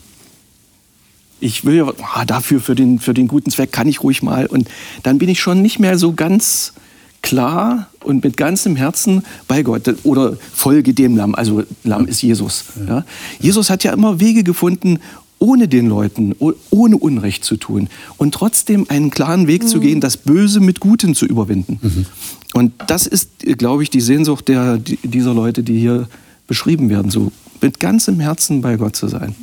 [1.42, 4.46] ich will ja ah, dafür, für den, für den guten Zweck kann ich ruhig mal.
[4.46, 4.68] Und
[5.02, 6.72] dann bin ich schon nicht mehr so ganz
[7.20, 11.34] klar und mit ganzem Herzen bei Gott oder folge dem Lamm.
[11.34, 12.64] Also Lamm ist Jesus.
[12.88, 13.04] Ja.
[13.40, 14.98] Jesus hat ja immer Wege gefunden,
[15.38, 20.00] ohne den Leuten, oh- ohne Unrecht zu tun und trotzdem einen klaren Weg zu gehen,
[20.00, 22.06] das Böse mit Gutem zu überwinden.
[22.54, 26.08] Und das ist, glaube ich, die Sehnsucht der, die- dieser Leute, die hier
[26.46, 29.34] beschrieben werden, so mit ganzem Herzen bei Gott zu sein.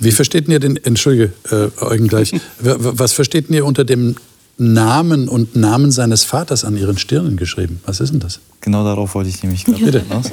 [0.00, 4.16] Wie versteht ihr den, entschuldige, äh, Eugen gleich, was versteht ihr unter dem
[4.58, 7.80] Namen und Namen seines Vaters an ihren Stirnen geschrieben?
[7.86, 8.40] Was ist denn das?
[8.60, 10.26] Genau darauf wollte ich nämlich gerade hinaus.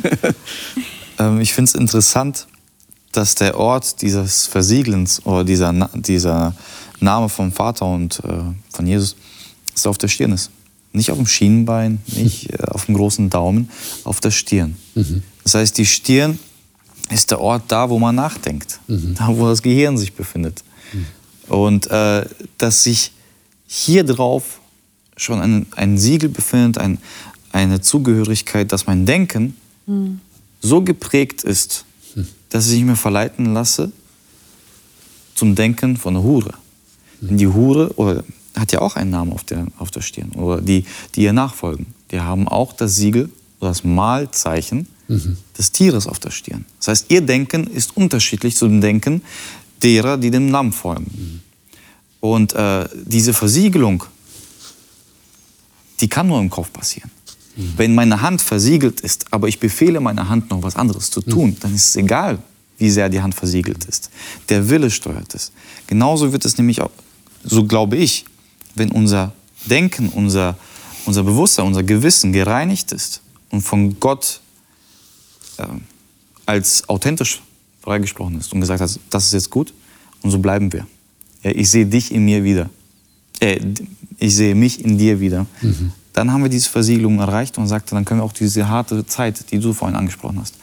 [1.19, 2.47] ähm, ich finde es interessant,
[3.11, 6.53] dass der Ort dieses Versiegelns oder dieser, Na- dieser
[6.99, 8.31] Name vom Vater und äh,
[8.71, 9.15] von Jesus
[9.73, 10.51] ist auf der Stirn ist.
[10.91, 13.69] Nicht auf dem Schienenbein, nicht äh, auf dem großen Daumen,
[14.03, 14.75] auf der Stirn.
[15.43, 16.37] Das heißt, die Stirn
[17.09, 20.63] ist der Ort da, wo man nachdenkt, da, wo das Gehirn sich befindet.
[21.47, 22.25] Und äh,
[22.57, 23.11] dass sich
[23.67, 24.59] hier drauf
[25.17, 26.99] schon ein, ein Siegel befindet, ein,
[27.51, 29.55] eine Zugehörigkeit, dass mein Denken
[30.61, 31.85] so geprägt ist,
[32.49, 33.91] dass ich mich verleiten lasse
[35.35, 36.53] zum Denken von der Hure.
[37.21, 38.23] Denn die Hure oder,
[38.55, 40.31] hat ja auch einen Namen auf der, auf der Stirn.
[40.31, 41.87] Oder die, die ihr nachfolgen.
[42.11, 44.87] Die haben auch das Siegel oder das Malzeichen
[45.57, 46.65] des Tieres auf der Stirn.
[46.77, 49.23] Das heißt, ihr Denken ist unterschiedlich zu dem Denken
[49.81, 51.41] derer, die dem Lamm folgen.
[52.19, 54.03] Und äh, diese Versiegelung,
[55.99, 57.09] die kann nur im Kopf passieren.
[57.75, 61.57] Wenn meine Hand versiegelt ist, aber ich befehle meiner Hand noch was anderes zu tun,
[61.59, 62.39] dann ist es egal,
[62.77, 64.09] wie sehr die Hand versiegelt ist.
[64.47, 65.51] Der Wille steuert es.
[65.87, 66.91] Genauso wird es nämlich auch,
[67.43, 68.23] so glaube ich,
[68.75, 69.33] wenn unser
[69.65, 70.57] Denken, unser,
[71.05, 74.41] unser Bewusstsein, unser Gewissen gereinigt ist und von Gott
[75.57, 75.65] äh,
[76.45, 77.41] als authentisch
[77.81, 79.73] freigesprochen ist und gesagt hat, das ist jetzt gut
[80.21, 80.87] und so bleiben wir.
[81.43, 82.69] Ja, ich sehe dich in mir wieder.
[83.39, 83.59] Äh,
[84.17, 85.45] ich sehe mich in dir wieder.
[86.13, 89.51] Dann haben wir diese Versiegelung erreicht und sagte, dann können wir auch diese harte Zeit,
[89.51, 90.55] die du vorhin angesprochen hast,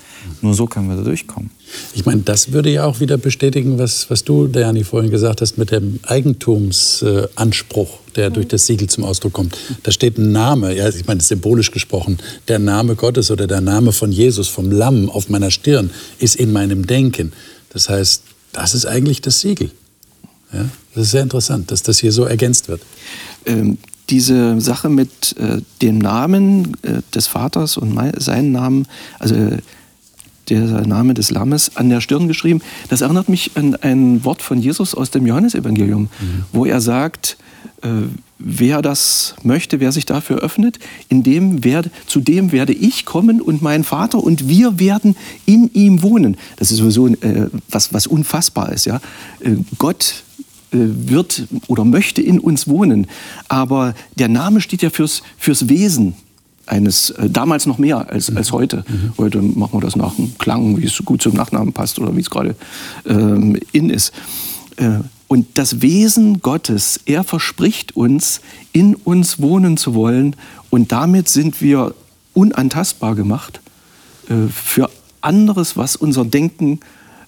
[0.43, 1.51] nur so können wir da durchkommen.
[1.95, 5.59] Ich meine, das würde ja auch wieder bestätigen, was, was du, Dani, vorhin gesagt hast,
[5.59, 9.57] mit dem Eigentumsanspruch, der durch das Siegel zum Ausdruck kommt.
[9.83, 13.93] Da steht ein Name, ja, ich meine, symbolisch gesprochen, der Name Gottes oder der Name
[13.93, 17.33] von Jesus, vom Lamm auf meiner Stirn, ist in meinem Denken.
[17.71, 19.71] Das heißt, das ist eigentlich das Siegel.
[20.53, 22.81] Ja, das ist sehr interessant, dass das hier so ergänzt wird.
[23.47, 23.79] ähm,
[24.11, 28.87] diese Sache mit äh, dem Namen äh, des Vaters und mei- seinen Namen,
[29.19, 29.59] also äh,
[30.51, 34.59] der Name des Lammes an der Stirn geschrieben, das erinnert mich an ein Wort von
[34.59, 36.09] Jesus aus dem Johannesevangelium,
[36.53, 37.37] wo er sagt,
[37.83, 37.89] äh,
[38.39, 40.79] wer das möchte, wer sich dafür öffnet,
[41.09, 45.71] in dem werde, zu dem werde ich kommen und mein Vater und wir werden in
[45.73, 46.37] ihm wohnen.
[46.57, 48.85] Das ist sowieso äh, was, was unfassbar ist.
[48.87, 49.01] Ja?
[49.41, 50.25] Äh, Gott
[50.71, 53.07] äh, wird oder möchte in uns wohnen,
[53.49, 56.15] aber der Name steht ja fürs, fürs Wesen
[56.67, 58.85] eines, äh, damals noch mehr als, als heute.
[58.89, 59.13] Mhm.
[59.19, 62.21] Heute machen wir das nach dem Klang, wie es gut zum Nachnamen passt oder wie
[62.21, 62.57] es gerade
[63.07, 64.13] ähm, in ist.
[64.77, 68.41] Äh, und das Wesen Gottes, er verspricht uns,
[68.73, 70.37] in uns wohnen zu wollen.
[70.71, 71.95] Und damit sind wir
[72.33, 73.61] unantastbar gemacht
[74.29, 76.81] äh, für anderes, was unser Denken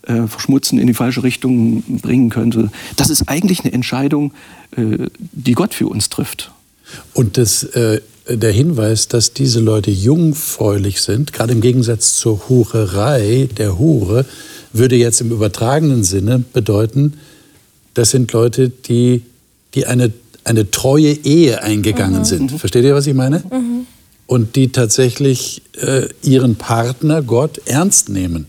[0.02, 2.70] äh, verschmutzen, in die falsche Richtung bringen könnte.
[2.96, 4.32] Das ist eigentlich eine Entscheidung,
[4.76, 6.52] äh, die Gott für uns trifft.
[7.14, 13.48] Und das, äh, der Hinweis, dass diese Leute jungfräulich sind, gerade im Gegensatz zur Hurerei
[13.56, 14.26] der Hure,
[14.72, 17.14] würde jetzt im übertragenen Sinne bedeuten,
[17.94, 19.22] das sind Leute, die,
[19.74, 20.12] die eine,
[20.44, 22.24] eine treue Ehe eingegangen mhm.
[22.24, 22.52] sind.
[22.52, 23.38] Versteht ihr, was ich meine?
[23.50, 23.86] Mhm.
[24.26, 28.46] Und die tatsächlich äh, ihren Partner Gott ernst nehmen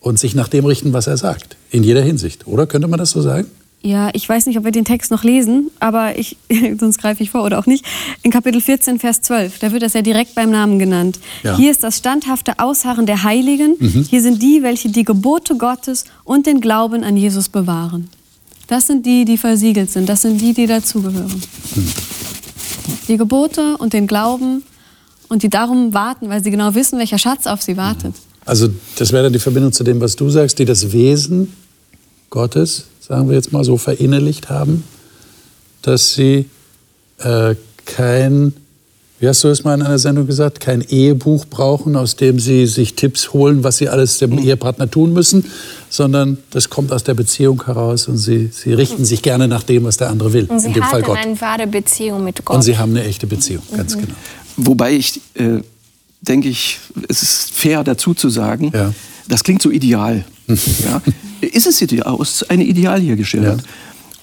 [0.00, 1.56] und sich nach dem richten, was er sagt.
[1.70, 2.46] In jeder Hinsicht.
[2.46, 3.48] Oder könnte man das so sagen?
[3.86, 6.38] Ja, ich weiß nicht, ob wir den Text noch lesen, aber ich,
[6.80, 7.84] sonst greife ich vor oder auch nicht.
[8.22, 11.20] In Kapitel 14, Vers 12, da wird das ja direkt beim Namen genannt.
[11.42, 11.54] Ja.
[11.58, 13.76] Hier ist das standhafte Ausharren der Heiligen.
[13.78, 14.06] Mhm.
[14.08, 18.08] Hier sind die, welche die Gebote Gottes und den Glauben an Jesus bewahren.
[18.68, 20.08] Das sind die, die versiegelt sind.
[20.08, 21.42] Das sind die, die dazugehören.
[21.74, 21.92] Mhm.
[23.08, 24.62] Die Gebote und den Glauben
[25.28, 28.14] und die darum warten, weil sie genau wissen, welcher Schatz auf sie wartet.
[28.46, 31.52] Also das wäre dann die Verbindung zu dem, was du sagst, die das Wesen
[32.30, 34.84] Gottes sagen wir jetzt mal so, verinnerlicht haben,
[35.82, 36.46] dass sie
[37.18, 38.54] äh, kein,
[39.18, 42.66] wie hast du es mal in einer Sendung gesagt, kein Ehebuch brauchen, aus dem sie
[42.66, 45.44] sich Tipps holen, was sie alles dem Ehepartner tun müssen,
[45.90, 49.84] sondern das kommt aus der Beziehung heraus und sie, sie richten sich gerne nach dem,
[49.84, 50.46] was der andere will.
[50.46, 51.18] Und sie in dem Fall Gott.
[51.18, 52.56] eine wahre Beziehung mit Gott.
[52.56, 53.76] Und sie haben eine echte Beziehung, mhm.
[53.76, 54.14] ganz genau.
[54.56, 55.60] Wobei ich äh,
[56.22, 58.94] denke ich, es ist fair dazu zu sagen, ja.
[59.28, 60.24] das klingt so ideal.
[60.46, 61.02] ja?
[61.46, 61.78] Ist es
[62.30, 63.60] ist eine Ideal hier geschildert.
[63.60, 63.68] Ja.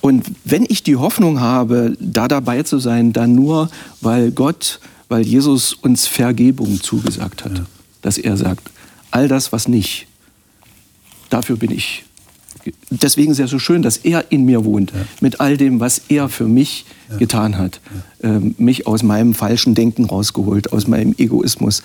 [0.02, 3.70] Und wenn ich die Hoffnung habe, da dabei zu sein, dann nur,
[4.02, 4.80] weil Gott,
[5.10, 7.60] weil Jesus uns Vergebung zugesagt hat.
[7.60, 7.66] Ja.
[8.02, 8.72] Dass er sagt,
[9.12, 10.08] all das, was nicht,
[11.30, 12.04] dafür bin ich
[12.90, 15.00] deswegen ist es ja so schön, dass er in mir wohnt, ja.
[15.20, 17.18] mit all dem, was er für mich ja.
[17.18, 17.80] getan hat.
[18.22, 18.30] Ja.
[18.36, 21.82] Ähm, mich aus meinem falschen Denken rausgeholt, aus meinem Egoismus,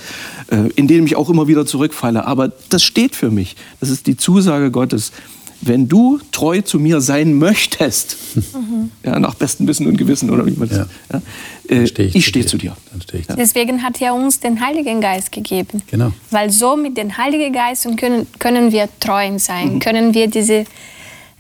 [0.51, 2.27] äh, in den ich auch immer wieder zurückfalle.
[2.27, 3.57] Aber das steht für mich.
[3.81, 5.13] Das ist die Zusage Gottes
[5.61, 8.91] wenn du treu zu mir sein möchtest, mhm.
[9.05, 10.87] ja, nach bestem Wissen und Gewissen oder wie man das, ja.
[11.13, 12.77] ja äh, steh ich, ich stehe zu dir.
[13.03, 15.83] Steh ich Deswegen hat er uns den Heiligen Geist gegeben.
[15.91, 16.13] Genau.
[16.31, 19.79] Weil so mit dem Heiligen Geist können, können wir treu sein, mhm.
[19.81, 20.65] können wir diese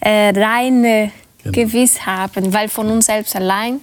[0.01, 1.53] äh, reine genau.
[1.53, 3.81] Gewiss haben, weil von uns selbst allein,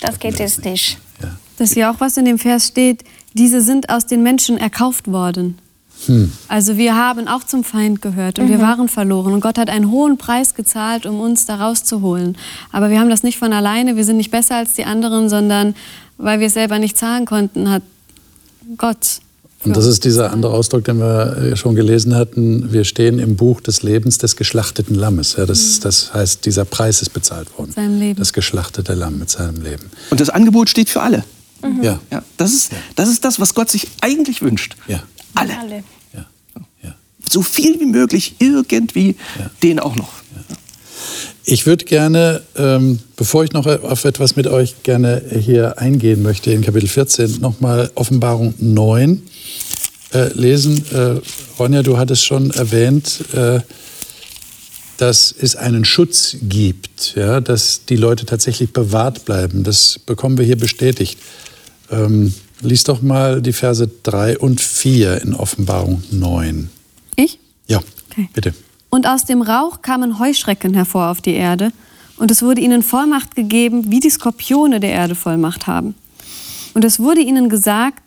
[0.00, 0.98] das geht es nicht.
[1.22, 1.36] Ja.
[1.58, 5.10] Das ist ja auch was in dem Vers steht, diese sind aus den Menschen erkauft
[5.10, 5.58] worden.
[6.06, 6.32] Hm.
[6.48, 8.50] Also wir haben auch zum Feind gehört und mhm.
[8.50, 9.32] wir waren verloren.
[9.32, 12.36] Und Gott hat einen hohen Preis gezahlt, um uns da rauszuholen.
[12.72, 15.74] Aber wir haben das nicht von alleine, wir sind nicht besser als die anderen, sondern
[16.18, 17.82] weil wir es selber nicht zahlen konnten, hat
[18.76, 19.20] Gott.
[19.62, 22.72] Und das ist dieser andere Ausdruck, den wir äh, schon gelesen hatten.
[22.72, 25.36] Wir stehen im Buch des Lebens des geschlachteten Lammes.
[25.36, 25.82] Ja, das, mhm.
[25.82, 27.72] das heißt, dieser Preis ist bezahlt worden.
[27.72, 28.18] Seinem Leben.
[28.18, 29.90] Das geschlachtete Lamm mit seinem Leben.
[30.08, 31.24] Und das Angebot steht für alle.
[31.62, 31.82] Mhm.
[31.82, 32.00] Ja.
[32.10, 32.22] ja.
[32.38, 34.76] das, ist, das ist das, was Gott sich eigentlich wünscht.
[34.88, 35.02] Ja.
[35.34, 35.58] Alle.
[35.58, 35.84] Alle.
[36.14, 36.26] Ja.
[36.82, 36.94] Ja.
[37.28, 39.50] So viel wie möglich irgendwie ja.
[39.62, 40.20] den auch noch.
[41.44, 46.52] Ich würde gerne, ähm, bevor ich noch auf etwas mit euch gerne hier eingehen möchte,
[46.52, 49.22] in Kapitel 14 nochmal Offenbarung 9
[50.12, 50.84] äh, lesen.
[50.92, 51.20] Äh,
[51.58, 53.60] Ronja, du hattest schon erwähnt, äh,
[54.98, 59.64] dass es einen Schutz gibt, ja, dass die Leute tatsächlich bewahrt bleiben.
[59.64, 61.18] Das bekommen wir hier bestätigt.
[61.90, 66.68] Ähm, Lies doch mal die Verse 3 und 4 in Offenbarung 9.
[67.16, 67.38] Ich?
[67.66, 68.28] Ja, okay.
[68.32, 68.54] bitte.
[68.90, 71.72] Und aus dem Rauch kamen Heuschrecken hervor auf die Erde,
[72.20, 75.94] und es wurde ihnen Vollmacht gegeben, wie die Skorpione der Erde Vollmacht haben.
[76.74, 78.02] Und es wurde ihnen gesagt,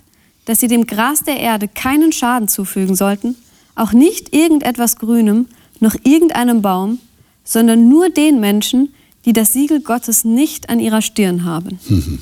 [0.46, 3.36] dass sie dem Gras der Erde keinen Schaden zufügen sollten,
[3.74, 5.48] auch nicht irgendetwas Grünem,
[5.80, 7.00] noch irgendeinem Baum,
[7.44, 8.94] sondern nur den Menschen,
[9.26, 11.80] die das Siegel Gottes nicht an ihrer Stirn haben.
[11.90, 12.20] Mhm.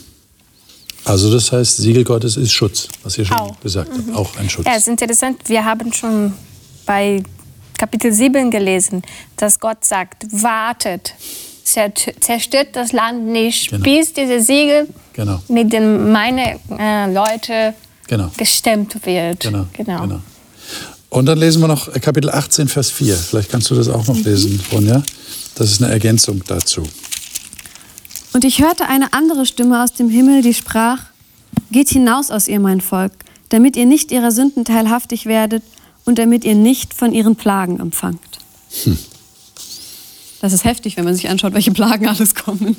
[1.05, 3.59] Also das heißt, Siegel Gottes ist Schutz, was ihr schon auch.
[3.59, 4.15] gesagt habt, mhm.
[4.15, 4.65] auch ein Schutz.
[4.65, 6.33] Ja, es ist interessant, wir haben schon
[6.85, 7.23] bei
[7.77, 9.01] Kapitel 7 gelesen,
[9.37, 11.15] dass Gott sagt, wartet,
[11.63, 13.83] zerstört das Land nicht, genau.
[13.83, 15.41] bis diese Siegel genau.
[15.47, 17.73] mit den meine äh, Leute
[18.07, 18.29] genau.
[18.37, 19.39] gestemmt wird.
[19.39, 19.65] Genau.
[19.73, 20.01] genau.
[20.01, 20.19] genau.
[21.09, 23.15] Und dann lesen wir noch Kapitel 18, Vers 4.
[23.15, 24.23] Vielleicht kannst du das auch noch mhm.
[24.23, 25.03] lesen, Ronja.
[25.55, 26.83] Das ist eine Ergänzung dazu.
[28.34, 31.00] Und ich hörte eine andere Stimme aus dem Himmel, die sprach,
[31.72, 33.13] Geht hinaus aus ihr, mein Volk,
[33.50, 35.63] damit ihr nicht ihrer Sünden teilhaftig werdet
[36.04, 38.20] und damit ihr nicht von ihren Plagen empfangt.
[38.84, 38.98] Hm.
[40.41, 42.76] Das ist heftig, wenn man sich anschaut, welche Plagen alles kommen.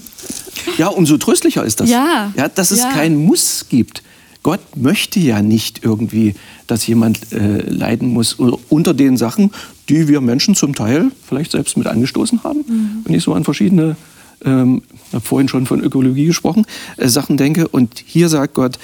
[0.79, 1.89] Ja, umso tröstlicher ist das.
[1.89, 2.33] Ja.
[2.37, 2.91] ja dass es ja.
[2.91, 4.03] kein Muss gibt.
[4.43, 6.35] Gott möchte ja nicht irgendwie,
[6.67, 9.53] dass jemand äh, leiden muss unter den Sachen,
[9.89, 12.65] die wir Menschen zum Teil vielleicht selbst mit angestoßen haben.
[12.67, 12.91] Mhm.
[13.05, 13.97] Wenn ich so an verschiedene,
[14.45, 16.65] ähm, ich habe vorhin schon von Ökologie gesprochen,
[16.97, 17.69] äh, Sachen denke.
[17.69, 18.79] Und hier sagt Gott,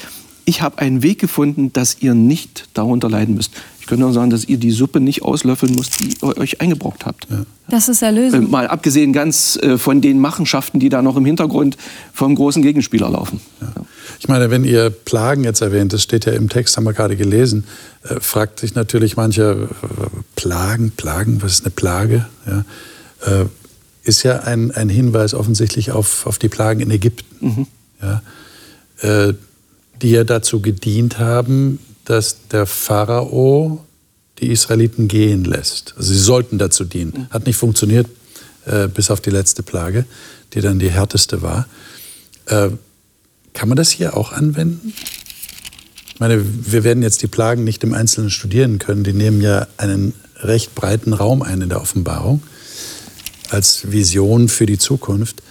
[0.44, 3.52] ich habe einen Weg gefunden, dass ihr nicht darunter leiden müsst
[3.88, 7.26] könnte auch sagen, dass ihr die Suppe nicht auslöffeln müsst, die ihr euch eingebrockt habt.
[7.30, 7.44] Ja.
[7.68, 8.44] Das ist Erlösung.
[8.44, 11.76] Äh, mal abgesehen ganz äh, von den Machenschaften, die da noch im Hintergrund
[12.12, 13.40] vom großen Gegenspieler laufen.
[13.60, 13.72] Ja.
[14.20, 17.16] Ich meine, wenn ihr Plagen jetzt erwähnt, das steht ja im Text, haben wir gerade
[17.16, 17.64] gelesen,
[18.04, 19.66] äh, fragt sich natürlich mancher, äh,
[20.36, 22.26] Plagen, Plagen, was ist eine Plage?
[22.46, 22.64] Ja,
[23.26, 23.46] äh,
[24.08, 27.66] ist ja ein, ein Hinweis offensichtlich auf, auf die Plagen in Ägypten, mhm.
[28.02, 28.22] ja,
[29.00, 29.34] äh,
[30.00, 33.84] die ja dazu gedient haben, dass der Pharao
[34.38, 35.94] die Israeliten gehen lässt.
[35.96, 37.26] Also sie sollten dazu dienen.
[37.30, 38.06] Hat nicht funktioniert,
[38.64, 40.06] äh, bis auf die letzte Plage,
[40.54, 41.66] die dann die härteste war.
[42.46, 42.70] Äh,
[43.52, 44.94] kann man das hier auch anwenden?
[46.14, 49.04] Ich meine, wir werden jetzt die Plagen nicht im Einzelnen studieren können.
[49.04, 52.42] Die nehmen ja einen recht breiten Raum ein in der Offenbarung
[53.50, 55.42] als Vision für die Zukunft.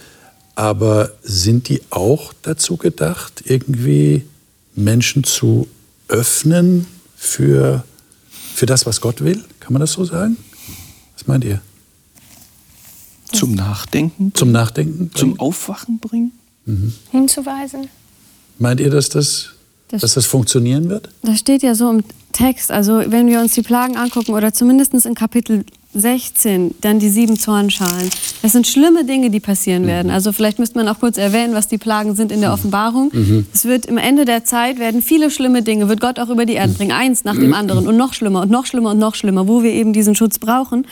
[0.54, 4.24] Aber sind die auch dazu gedacht, irgendwie
[4.74, 5.68] Menschen zu
[6.08, 7.84] öffnen für,
[8.54, 9.44] für das, was Gott will?
[9.60, 10.36] Kann man das so sagen?
[11.14, 11.60] Was meint ihr?
[13.32, 14.32] Zum Nachdenken?
[14.34, 15.10] Zum Nachdenken?
[15.10, 15.14] Bringen?
[15.14, 16.32] Zum Aufwachen bringen?
[16.64, 16.92] Mhm.
[17.10, 17.88] Hinzuweisen?
[18.58, 19.50] Meint ihr, dass das,
[19.88, 21.10] das, dass das funktionieren wird?
[21.22, 22.70] Das steht ja so im Text.
[22.70, 27.38] Also wenn wir uns die Plagen angucken oder zumindest in Kapitel 16 dann die sieben
[27.38, 28.10] Zornschalen.
[28.42, 29.88] Das sind schlimme Dinge, die passieren mhm.
[29.88, 30.10] werden.
[30.10, 32.54] Also vielleicht müsste man auch kurz erwähnen, was die Plagen sind in der mhm.
[32.54, 33.10] Offenbarung.
[33.12, 33.46] Mhm.
[33.52, 36.54] Es wird im Ende der Zeit werden viele schlimme Dinge, wird Gott auch über die
[36.54, 39.48] Erde bringen, eins nach dem anderen und noch schlimmer und noch schlimmer und noch schlimmer,
[39.48, 40.86] wo wir eben diesen Schutz brauchen.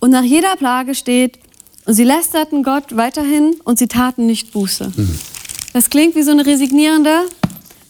[0.00, 1.38] Und nach jeder Plage steht,
[1.84, 4.92] und sie lästerten Gott weiterhin und sie taten nicht Buße.
[5.72, 7.10] Das klingt wie so eine resignierende,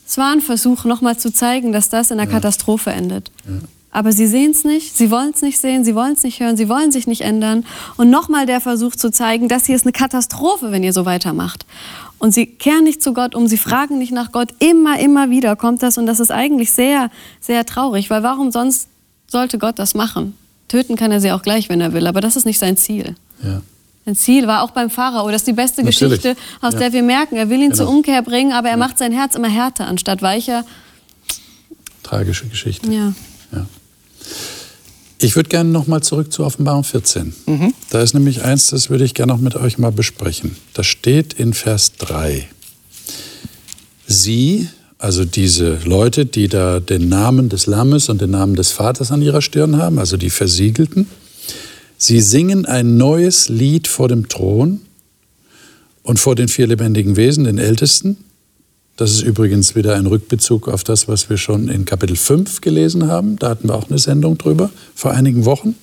[0.07, 3.31] es war ein Versuch, nochmal zu zeigen, dass das in der Katastrophe endet.
[3.47, 3.55] Ja.
[3.95, 6.57] Aber sie sehen es nicht, sie wollen es nicht sehen, sie wollen es nicht hören,
[6.57, 7.67] sie wollen sich nicht ändern.
[7.99, 11.67] Und nochmal der Versuch zu zeigen, das hier ist eine Katastrophe, wenn ihr so weitermacht.
[12.19, 14.49] Und sie kehren nicht zu Gott um, sie fragen nicht nach Gott.
[14.61, 18.89] Immer, immer wieder kommt das und das ist eigentlich sehr, sehr traurig, weil warum sonst
[19.27, 20.37] sollte Gott das machen?
[20.69, 23.15] Töten kann er sie auch gleich, wenn er will, aber das ist nicht sein Ziel.
[23.43, 23.61] Ja.
[24.07, 26.23] Sein Ziel war auch beim Pharao, das ist die beste Natürlich.
[26.23, 26.79] Geschichte, aus ja.
[26.79, 27.85] der wir merken, er will ihn genau.
[27.85, 28.79] zur Umkehr bringen, aber er ja.
[28.79, 30.65] macht sein Herz immer härter anstatt weicher.
[32.03, 32.91] Tragische Geschichte.
[32.91, 33.13] Ja.
[35.23, 37.33] Ich würde gerne noch mal zurück zu Offenbarung 14.
[37.47, 37.75] Mhm.
[37.91, 40.57] Da ist nämlich eins, das würde ich gerne noch mit euch mal besprechen.
[40.75, 42.49] Das steht in Vers 3.
[44.09, 49.13] Sie, also diese Leute, die da den Namen des Lammes und den Namen des Vaters
[49.13, 51.07] an ihrer Stirn haben, also die Versiegelten,
[51.99, 54.81] sie singen ein neues Lied vor dem Thron
[56.03, 58.17] und vor den vier lebendigen Wesen, den Ältesten,
[58.97, 63.09] das ist übrigens wieder ein Rückbezug auf das, was wir schon in Kapitel 5 gelesen
[63.09, 63.39] haben.
[63.39, 65.75] Da hatten wir auch eine Sendung drüber vor einigen Wochen,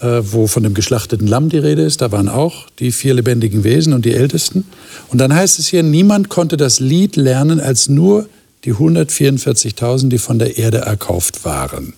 [0.00, 2.02] äh, wo von dem geschlachteten Lamm die Rede ist.
[2.02, 4.64] Da waren auch die vier lebendigen Wesen und die Ältesten.
[5.08, 8.28] Und dann heißt es hier, niemand konnte das Lied lernen als nur
[8.64, 11.94] die 144.000, die von der Erde erkauft waren.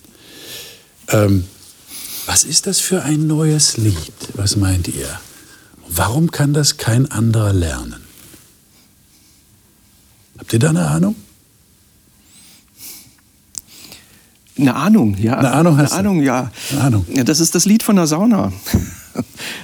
[1.07, 1.45] Ähm,
[2.27, 4.13] was ist das für ein neues Lied?
[4.35, 5.09] Was meint ihr?
[5.87, 8.08] Warum kann das kein anderer lernen?
[10.39, 11.15] Habt ihr da eine Ahnung?
[14.57, 15.37] Eine Ahnung, ja.
[15.37, 16.51] Eine Ahnung heißt Eine Ahnung, ja.
[16.71, 17.05] Eine Ahnung.
[17.25, 18.51] Das ist das Lied von der Sauna.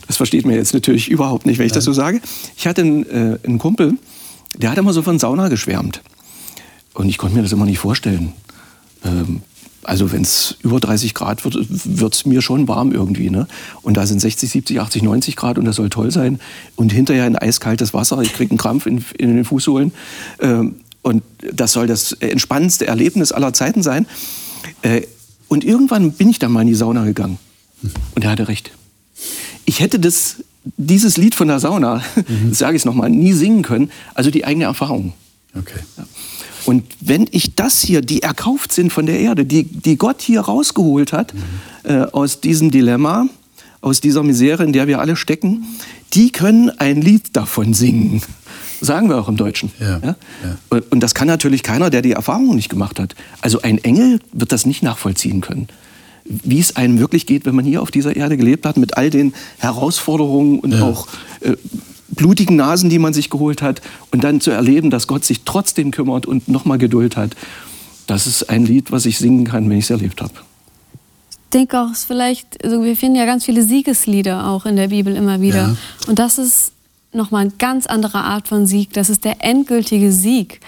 [0.07, 1.77] Das versteht man jetzt natürlich überhaupt nicht, wenn ich Nein.
[1.77, 2.19] das so sage.
[2.57, 3.93] Ich hatte einen, äh, einen Kumpel,
[4.57, 6.01] der hat immer so von Sauna geschwärmt.
[6.93, 8.33] Und ich konnte mir das immer nicht vorstellen.
[9.03, 9.41] Ähm,
[9.87, 13.29] also wenn es über 30 Grad wird, wird es mir schon warm irgendwie.
[13.29, 13.47] Ne?
[13.81, 16.39] Und da sind 60, 70, 80, 90 Grad und das soll toll sein.
[16.75, 19.91] Und hinterher ein eiskaltes Wasser, ich kriege einen Krampf in, in den Fußsohlen.
[20.39, 24.07] Ähm, und das soll das entspannendste Erlebnis aller Zeiten sein.
[24.81, 25.03] Äh,
[25.47, 27.37] und irgendwann bin ich dann mal in die Sauna gegangen.
[28.15, 28.71] Und er hatte recht.
[29.65, 30.37] Ich hätte das,
[30.77, 32.53] dieses Lied von der Sauna, mhm.
[32.53, 33.91] sage ich es nochmal, nie singen können.
[34.15, 35.13] Also die eigene Erfahrung.
[35.55, 35.79] Okay.
[35.97, 36.05] Ja.
[36.65, 40.41] Und wenn ich das hier, die erkauft sind von der Erde, die, die Gott hier
[40.41, 41.41] rausgeholt hat mhm.
[41.89, 43.27] äh, aus diesem Dilemma,
[43.81, 45.65] aus dieser Misere, in der wir alle stecken,
[46.13, 48.21] die können ein Lied davon singen.
[48.81, 49.71] Sagen wir auch im Deutschen.
[49.79, 50.15] Ja, ja?
[50.43, 50.81] ja.
[50.89, 53.15] Und das kann natürlich keiner, der die Erfahrung nicht gemacht hat.
[53.41, 55.67] Also ein Engel wird das nicht nachvollziehen können.
[56.25, 59.11] Wie es einem wirklich geht, wenn man hier auf dieser Erde gelebt hat, mit all
[59.11, 61.07] den Herausforderungen und auch
[61.41, 61.53] äh,
[62.15, 65.91] blutigen Nasen, die man sich geholt hat, und dann zu erleben, dass Gott sich trotzdem
[65.91, 67.35] kümmert und nochmal Geduld hat.
[68.07, 70.33] Das ist ein Lied, was ich singen kann, wenn ich es erlebt habe.
[71.31, 75.15] Ich denke auch, vielleicht, also wir finden ja ganz viele Siegeslieder auch in der Bibel
[75.15, 75.69] immer wieder.
[75.69, 75.75] Ja.
[76.07, 76.73] Und das ist
[77.15, 78.93] nochmal eine ganz andere Art von Sieg.
[78.93, 80.59] Das ist der endgültige Sieg.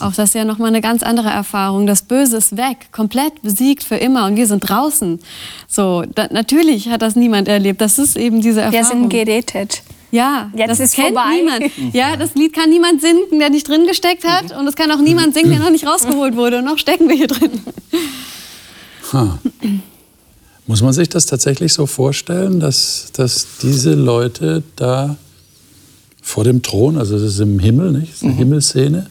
[0.00, 1.86] Auch das ist ja nochmal eine ganz andere Erfahrung.
[1.86, 5.20] Das Böse ist weg, komplett besiegt für immer und wir sind draußen.
[5.68, 7.80] So, da, natürlich hat das niemand erlebt.
[7.80, 9.02] Das ist eben diese Wir Erfahrung.
[9.02, 9.82] sind gerettet.
[10.10, 11.36] Ja, Jetzt das ist kennt vorbei.
[11.36, 11.94] niemand.
[11.94, 14.56] Ja, das Lied kann niemand singen, der nicht drin gesteckt hat.
[14.56, 16.58] Und es kann auch niemand singen, der noch nicht rausgeholt wurde.
[16.58, 17.50] Und noch stecken wir hier drin.
[19.12, 19.38] Ha.
[20.66, 25.16] Muss man sich das tatsächlich so vorstellen, dass, dass diese Leute da
[26.22, 28.12] vor dem Thron, also das ist im Himmel, nicht?
[28.12, 29.06] Das ist eine Himmelsszene,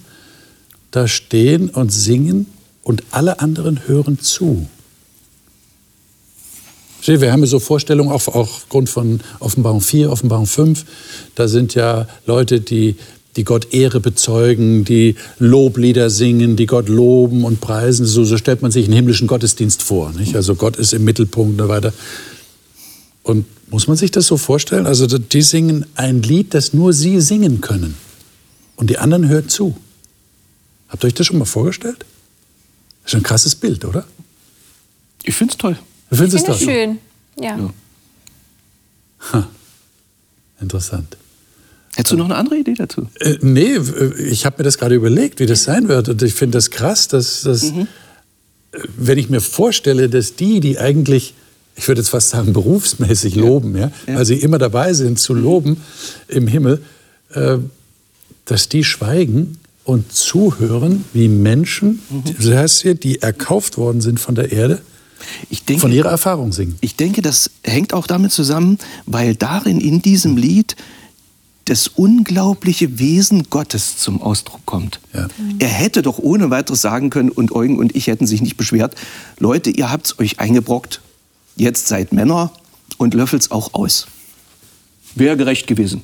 [0.91, 2.45] da stehen und singen
[2.83, 4.67] und alle anderen hören zu.
[7.01, 10.85] Wir haben so Vorstellungen, auch, auch aufgrund von Offenbarung 4, Offenbarung 5.
[11.35, 12.95] Da sind ja Leute, die,
[13.35, 18.05] die Gott Ehre bezeugen, die Loblieder singen, die Gott loben und preisen.
[18.05, 20.11] So, so stellt man sich einen himmlischen Gottesdienst vor.
[20.11, 20.35] Nicht?
[20.35, 21.93] Also Gott ist im Mittelpunkt und so weiter.
[23.23, 24.87] Und muss man sich das so vorstellen?
[24.87, 27.95] Also die singen ein Lied, das nur sie singen können.
[28.75, 29.77] Und die anderen hören zu.
[30.87, 32.05] Habt ihr euch das schon mal vorgestellt?
[33.03, 34.05] Das ist ein krasses Bild, oder?
[35.23, 35.77] Ich finde es toll.
[36.09, 36.73] Du findest Finde es ich doch?
[36.73, 36.97] schön.
[37.39, 37.57] Ja.
[37.57, 37.73] Ja.
[39.33, 39.47] Ha.
[40.61, 41.17] Interessant.
[41.95, 43.07] Hättest du noch eine andere Idee dazu?
[43.19, 46.09] Äh, nee, äh, ich habe mir das gerade überlegt, wie das sein wird.
[46.09, 47.85] Und ich finde das krass, dass, dass äh,
[48.97, 51.33] wenn ich mir vorstelle, dass die, die eigentlich,
[51.75, 55.77] ich würde jetzt fast sagen, berufsmäßig loben, ja, weil sie immer dabei sind zu loben
[56.27, 56.81] im Himmel,
[57.33, 57.57] äh,
[58.45, 62.01] dass die schweigen und zuhören, wie Menschen,
[62.37, 64.88] das heißt hier, die erkauft worden sind von der Erde, Ich
[65.63, 66.77] denke, von ihrer Erfahrung singen.
[66.81, 70.75] Ich denke, das hängt auch damit zusammen, weil darin in diesem Lied
[71.65, 74.99] das unglaubliche Wesen Gottes zum Ausdruck kommt.
[75.13, 75.27] Ja.
[75.59, 78.95] Er hätte doch ohne weiteres sagen können und Eugen und ich hätten sich nicht beschwert,
[79.37, 81.01] Leute, ihr habt's euch eingebrockt,
[81.55, 82.51] jetzt seid Männer
[82.97, 84.07] und löffelt's auch aus.
[85.13, 86.01] Wäre gerecht gewesen.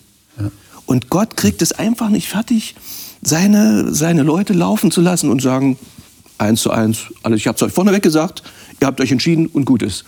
[0.85, 2.75] Und Gott kriegt es einfach nicht fertig,
[3.23, 5.79] seine, seine Leute laufen zu lassen und sagen,
[6.37, 8.43] eins zu eins, alles, ich hab's euch vorneweg gesagt,
[8.81, 10.05] ihr habt euch entschieden und gut ist.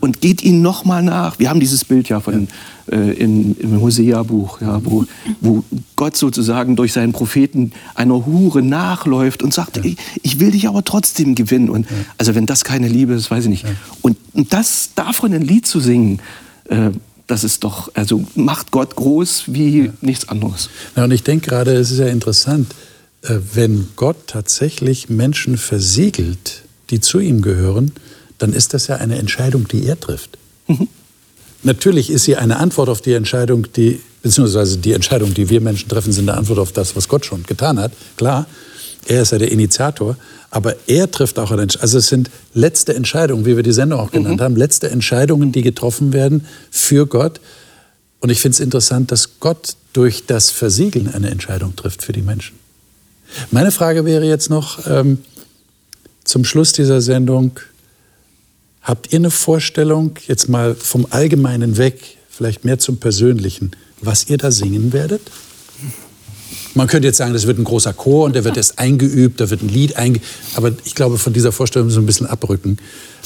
[0.00, 1.40] Und geht ihnen nochmal nach.
[1.40, 2.46] Wir haben dieses Bild ja von,
[2.90, 5.04] äh, in, im Hosea-Buch, ja, wo,
[5.40, 5.64] wo
[5.96, 10.84] Gott sozusagen durch seinen Propheten einer Hure nachläuft und sagt, ich, ich will dich aber
[10.84, 11.70] trotzdem gewinnen.
[11.70, 11.86] Und
[12.18, 13.66] also wenn das keine Liebe ist, weiß ich nicht.
[14.00, 16.20] Und, und das davon ein Lied zu singen,
[16.66, 16.90] äh,
[17.26, 20.68] das ist doch, also macht Gott groß wie nichts anderes.
[20.94, 22.74] Ja, und ich denke gerade, es ist ja interessant,
[23.22, 27.92] äh, wenn Gott tatsächlich Menschen versiegelt, die zu ihm gehören,
[28.38, 30.38] dann ist das ja eine Entscheidung, die er trifft.
[31.62, 35.88] Natürlich ist sie eine Antwort auf die Entscheidung, die, beziehungsweise die Entscheidung, die wir Menschen
[35.88, 37.92] treffen, sind eine Antwort auf das, was Gott schon getan hat.
[38.16, 38.46] Klar,
[39.06, 40.16] er ist ja der Initiator,
[40.50, 41.82] aber er trifft auch eine Entscheidung.
[41.82, 45.62] Also es sind letzte Entscheidungen, wie wir die Sendung auch genannt haben, letzte Entscheidungen, die
[45.62, 47.40] getroffen werden für Gott.
[48.20, 52.22] Und ich finde es interessant, dass Gott durch das Versiegeln eine Entscheidung trifft für die
[52.22, 52.58] Menschen.
[53.50, 55.18] Meine Frage wäre jetzt noch ähm,
[56.24, 57.60] zum Schluss dieser Sendung,
[58.82, 64.38] habt ihr eine Vorstellung, jetzt mal vom Allgemeinen weg, vielleicht mehr zum Persönlichen, was ihr
[64.38, 65.22] da singen werdet?
[66.74, 69.48] Man könnte jetzt sagen, das wird ein großer Chor und der wird erst eingeübt, da
[69.48, 70.26] wird ein Lied eingeübt.
[70.56, 72.78] Aber ich glaube, von dieser Vorstellung so ein bisschen abrücken.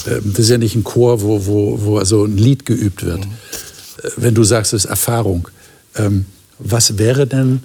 [0.07, 3.25] Ähm, Das ist ja nicht ein Chor, wo, wo, wo also ein Lied geübt wird.
[3.25, 5.49] Äh, Wenn du sagst, es ist Erfahrung.
[5.97, 6.27] Ähm,
[6.59, 7.63] Was wäre denn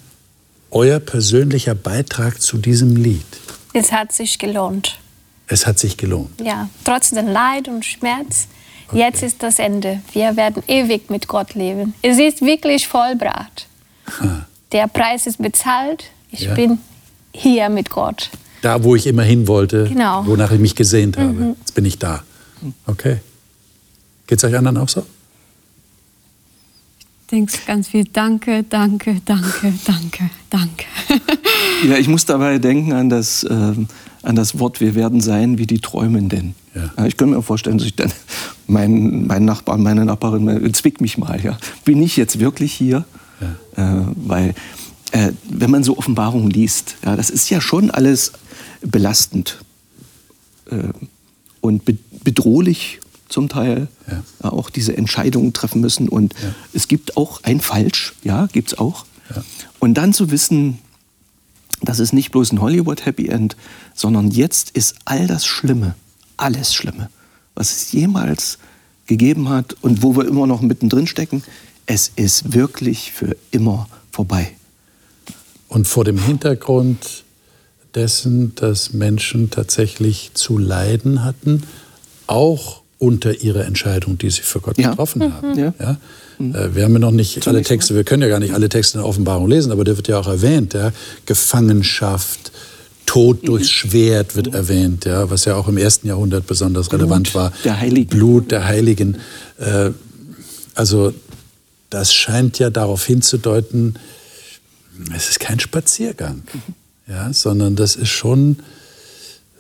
[0.72, 3.26] euer persönlicher Beitrag zu diesem Lied?
[3.74, 5.00] Es hat sich gelohnt.
[5.48, 6.40] Es hat sich gelohnt.
[6.42, 8.48] Ja, trotz dem Leid und Schmerz.
[8.94, 10.02] Jetzt ist das Ende.
[10.14, 11.94] Wir werden ewig mit Gott leben.
[12.02, 13.68] Es ist wirklich vollbracht.
[14.72, 16.06] Der Preis ist bezahlt.
[16.32, 16.54] Ich Ja.
[16.54, 16.78] bin
[17.34, 18.30] hier mit Gott.
[18.62, 20.26] Da, wo ich immer hin wollte, Genau.
[20.26, 21.56] wonach ich mich gesehnt habe.
[21.60, 22.24] Jetzt bin ich da.
[22.86, 23.18] Okay.
[24.28, 25.06] Geht's euch anderen auch so?
[27.32, 30.86] Denkst ganz viel Danke, danke, danke, danke, danke.
[31.88, 33.88] Ja, ich muss dabei denken an das, ähm,
[34.24, 36.56] an das Wort, wir werden sein wie die Träumenden.
[36.74, 37.06] Ja.
[37.06, 38.12] ich könnte mir vorstellen, dass ich dann
[38.68, 41.40] mein, mein Nachbar, meine Nachbarin, zwick mich mal.
[41.44, 41.58] Ja.
[41.86, 43.06] Bin ich jetzt wirklich hier?
[43.76, 43.84] Äh,
[44.16, 44.56] weil,
[45.12, 48.32] äh, wenn man so Offenbarungen liest, ja, das ist ja schon alles
[48.82, 49.60] belastend
[50.72, 50.78] äh,
[51.62, 53.90] und be bedrohlich zum Teil.
[54.10, 54.24] Ja.
[54.44, 56.08] Ja, auch diese Entscheidungen treffen müssen.
[56.08, 56.56] Und Ja.
[56.72, 59.06] es gibt auch ein Falsch, ja, gibt es auch.
[59.36, 59.44] Ja.
[59.80, 60.80] Und dann zu wissen,
[61.84, 63.56] das ist nicht bloß ein Hollywood-Happy End,
[63.94, 65.96] sondern jetzt ist all das Schlimme,
[66.38, 67.10] alles Schlimme,
[67.56, 68.58] was es jemals
[69.06, 71.44] gegeben hat und wo wir immer noch mittendrin stecken,
[71.86, 74.54] es ist wirklich für immer vorbei.
[75.68, 77.24] Und vor dem Hintergrund
[77.96, 81.64] dessen, dass Menschen tatsächlich zu leiden hatten,
[82.28, 84.92] auch unter ihrer Entscheidung, die sie für Gott Ja.
[84.92, 85.58] getroffen haben.
[85.60, 85.74] Ja.
[85.80, 85.98] Ja?
[86.40, 87.62] Äh, Wir haben ja noch nicht alle.
[87.62, 90.08] Texte, wir können ja gar nicht alle Texte in der Offenbarung lesen, aber der wird
[90.08, 90.74] ja auch erwähnt.
[90.74, 90.92] Ja?
[91.26, 92.52] Gefangenschaft,
[93.06, 95.30] Tod durchs Schwert wird erwähnt, ja?
[95.30, 97.52] was ja auch im ersten Jahrhundert besonders relevant war.
[97.66, 98.10] der Heiligen.
[98.10, 99.18] Blut der Heiligen.
[99.60, 99.92] Äh,
[100.76, 101.14] Also
[101.92, 104.00] das scheint ja darauf hinzudeuten,
[105.16, 106.42] es ist kein Spaziergang,
[107.08, 108.58] ja, sondern das ist schon,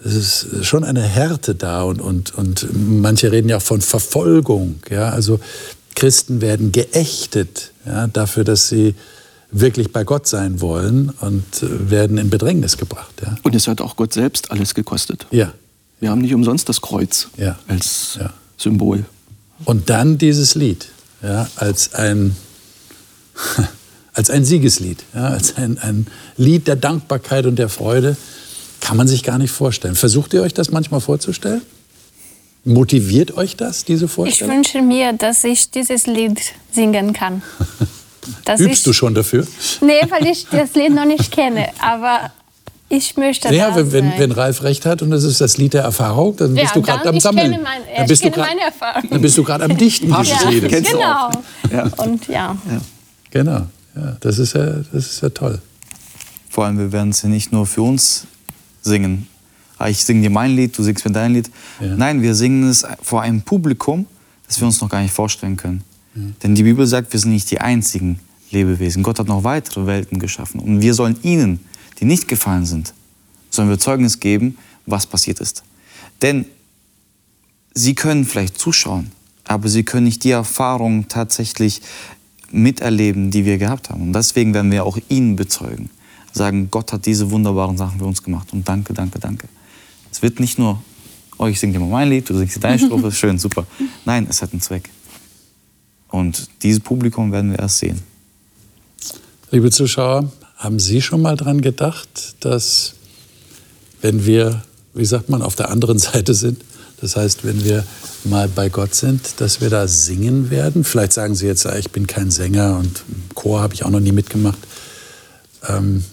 [0.05, 4.75] es ist schon eine Härte da und, und, und manche reden ja auch von Verfolgung.
[4.89, 5.39] Ja, also
[5.95, 8.95] Christen werden geächtet ja, dafür, dass sie
[9.51, 13.13] wirklich bei Gott sein wollen und äh, werden in Bedrängnis gebracht.
[13.21, 15.25] Ja, Und es hat auch Gott selbst alles gekostet.
[15.31, 15.53] ja.
[15.99, 17.57] Wir haben nicht umsonst das Kreuz Ja.
[17.69, 18.33] als Ja.
[18.57, 19.05] Symbol.
[19.63, 20.87] Und dann dieses Lied
[21.21, 22.35] ja, als, ein,
[24.13, 28.17] als ein Siegeslied, ja, als ein, ein Lied der Dankbarkeit und der Freude.
[28.83, 29.95] Kann man sich gar nicht vorstellen.
[29.95, 31.61] Versucht ihr euch das manchmal vorzustellen?
[32.65, 34.57] Motiviert euch das, diese Ich Vorstellung?
[34.57, 36.39] wünsche mir, dass ich dieses Lied
[36.71, 37.41] singen kann.
[38.45, 39.45] Dass Übst ich, du schon dafür?
[39.81, 41.67] Nee, weil ich das Lied noch nicht kenne.
[41.81, 42.31] Aber
[42.87, 45.73] ich möchte Ja, da wenn, wenn, wenn Ralf recht hat und das ist das Lied
[45.73, 47.51] der Erfahrung, dann bist Ja, du gerade am ich Sammeln.
[47.51, 49.09] kenne mein- dann ich bist du kenne grad- meine Erfahrung.
[49.09, 50.71] Dann bist du gerade am Dichten dieses ja, Liedes.
[50.71, 51.27] Kennst du genau.
[51.27, 51.31] auch.
[51.69, 51.83] Ja.
[51.97, 52.57] Und ja.
[53.31, 55.59] Genau, ja, das, ist ja, das ist ja toll.
[56.49, 58.25] Vor allem, wir werden es ja nicht nur für uns
[58.83, 59.27] singen.
[59.79, 61.49] Ah, Ich singe dir mein Lied, du singst mir dein Lied.
[61.79, 61.95] Ja.
[61.95, 64.05] Nein, wir singen es vor einem Publikum,
[64.47, 65.83] das wir uns noch gar nicht vorstellen können.
[66.43, 68.19] Denn die Bibel sagt, wir sind nicht die einzigen
[68.51, 69.01] Lebewesen.
[69.01, 70.59] Gott hat noch weitere Welten geschaffen.
[70.59, 71.59] Und wir sollen ihnen,
[71.99, 72.93] die nicht gefallen sind,
[73.49, 75.63] sollen wir Zeugnis geben, was passiert ist.
[76.21, 76.45] Denn
[77.73, 79.11] sie können vielleicht zuschauen,
[79.45, 81.81] aber sie können nicht die Erfahrung tatsächlich
[82.51, 84.03] miterleben, die wir gehabt haben.
[84.03, 85.89] Und deswegen werden wir auch ihnen bezeugen.
[86.33, 88.51] Sagen, Gott hat diese wunderbaren Sachen für uns gemacht.
[88.51, 89.47] Und danke, danke, danke.
[90.11, 90.81] Es wird nicht nur,
[91.37, 93.65] oh, ich singe dir mal mein Lied, du singst dir deine Strophe, schön, super.
[94.05, 94.89] Nein, es hat einen Zweck.
[96.09, 98.01] Und dieses Publikum werden wir erst sehen.
[99.51, 102.93] Liebe Zuschauer, haben Sie schon mal dran gedacht, dass
[104.01, 104.63] wenn wir,
[104.93, 106.63] wie sagt man, auf der anderen Seite sind,
[107.01, 107.83] das heißt, wenn wir
[108.23, 110.83] mal bei Gott sind, dass wir da singen werden?
[110.83, 113.89] Vielleicht sagen Sie jetzt, ah, ich bin kein Sänger und im Chor habe ich auch
[113.89, 114.59] noch nie mitgemacht.
[115.67, 116.03] Ähm,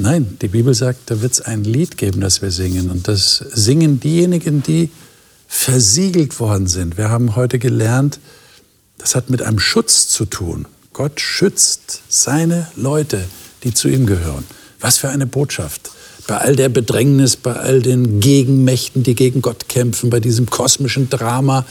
[0.00, 2.90] nein, die Bibel sagt, da wird es ein Lied geben, das wir singen.
[2.90, 4.90] Und das singen diejenigen, die
[5.46, 6.96] versiegelt worden sind.
[6.96, 8.20] Wir haben heute gelernt,
[8.98, 10.66] das hat mit einem Schutz zu tun.
[10.92, 13.24] Gott schützt seine Leute,
[13.64, 14.44] die zu ihm gehören.
[14.80, 15.90] Was für eine Botschaft.
[16.26, 21.10] Bei all der Bedrängnis, bei all den Gegenmächten, die gegen Gott kämpfen, bei diesem kosmischen
[21.10, 21.66] Drama,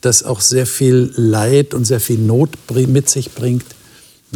[0.00, 3.64] das auch sehr viel Leid und sehr viel Not mit sich bringt,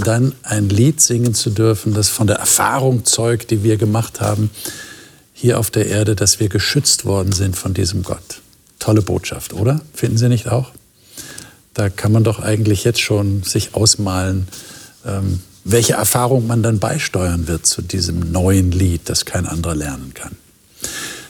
[0.01, 4.51] dann ein Lied singen zu dürfen, das von der Erfahrung zeugt, die wir gemacht haben,
[5.32, 8.40] hier auf der Erde, dass wir geschützt worden sind von diesem Gott.
[8.78, 9.80] Tolle Botschaft, oder?
[9.94, 10.70] Finden Sie nicht auch?
[11.74, 14.48] Da kann man doch eigentlich jetzt schon sich ausmalen,
[15.07, 20.12] ähm, welche Erfahrung man dann beisteuern wird zu diesem neuen Lied, das kein anderer lernen
[20.14, 20.36] kann.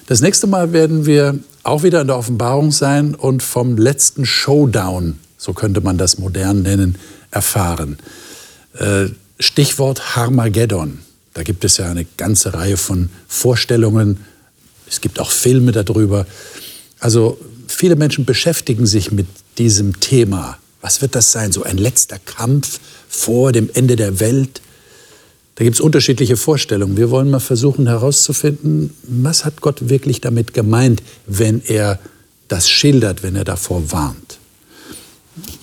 [0.06, 5.18] Das nächste Mal werden wir auch wieder in der Offenbarung sein und vom letzten Showdown,
[5.36, 6.96] so könnte man das modern nennen,
[7.30, 7.98] erfahren.
[8.74, 9.06] Äh,
[9.38, 10.98] Stichwort Harmageddon.
[11.34, 14.24] Da gibt es ja eine ganze Reihe von Vorstellungen.
[14.88, 16.26] Es gibt auch Filme darüber.
[16.98, 20.58] Also viele Menschen beschäftigen sich mit diesem Thema.
[20.82, 21.52] Was wird das sein?
[21.52, 24.60] So ein letzter Kampf vor dem Ende der Welt?
[25.54, 26.96] Da gibt es unterschiedliche Vorstellungen.
[26.96, 31.98] Wir wollen mal versuchen herauszufinden, was hat Gott wirklich damit gemeint, wenn er
[32.48, 34.38] das schildert, wenn er davor warnt.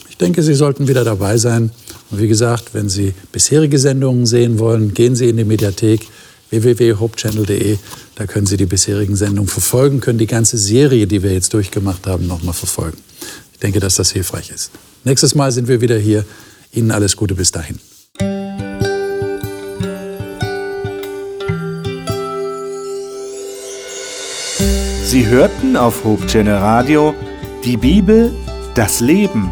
[0.09, 1.71] Ich denke, Sie sollten wieder dabei sein.
[2.09, 6.07] Und wie gesagt, wenn Sie bisherige Sendungen sehen wollen, gehen Sie in die Mediathek
[6.49, 7.77] www.hopechannel.de.
[8.15, 12.07] Da können Sie die bisherigen Sendungen verfolgen, können die ganze Serie, die wir jetzt durchgemacht
[12.07, 12.97] haben, nochmal verfolgen.
[13.53, 14.71] Ich denke, dass das hilfreich ist.
[15.03, 16.25] Nächstes Mal sind wir wieder hier.
[16.71, 17.79] Ihnen alles Gute bis dahin.
[25.03, 27.15] Sie hörten auf Hope Channel Radio
[27.63, 28.33] die Bibel,
[28.75, 29.51] das Leben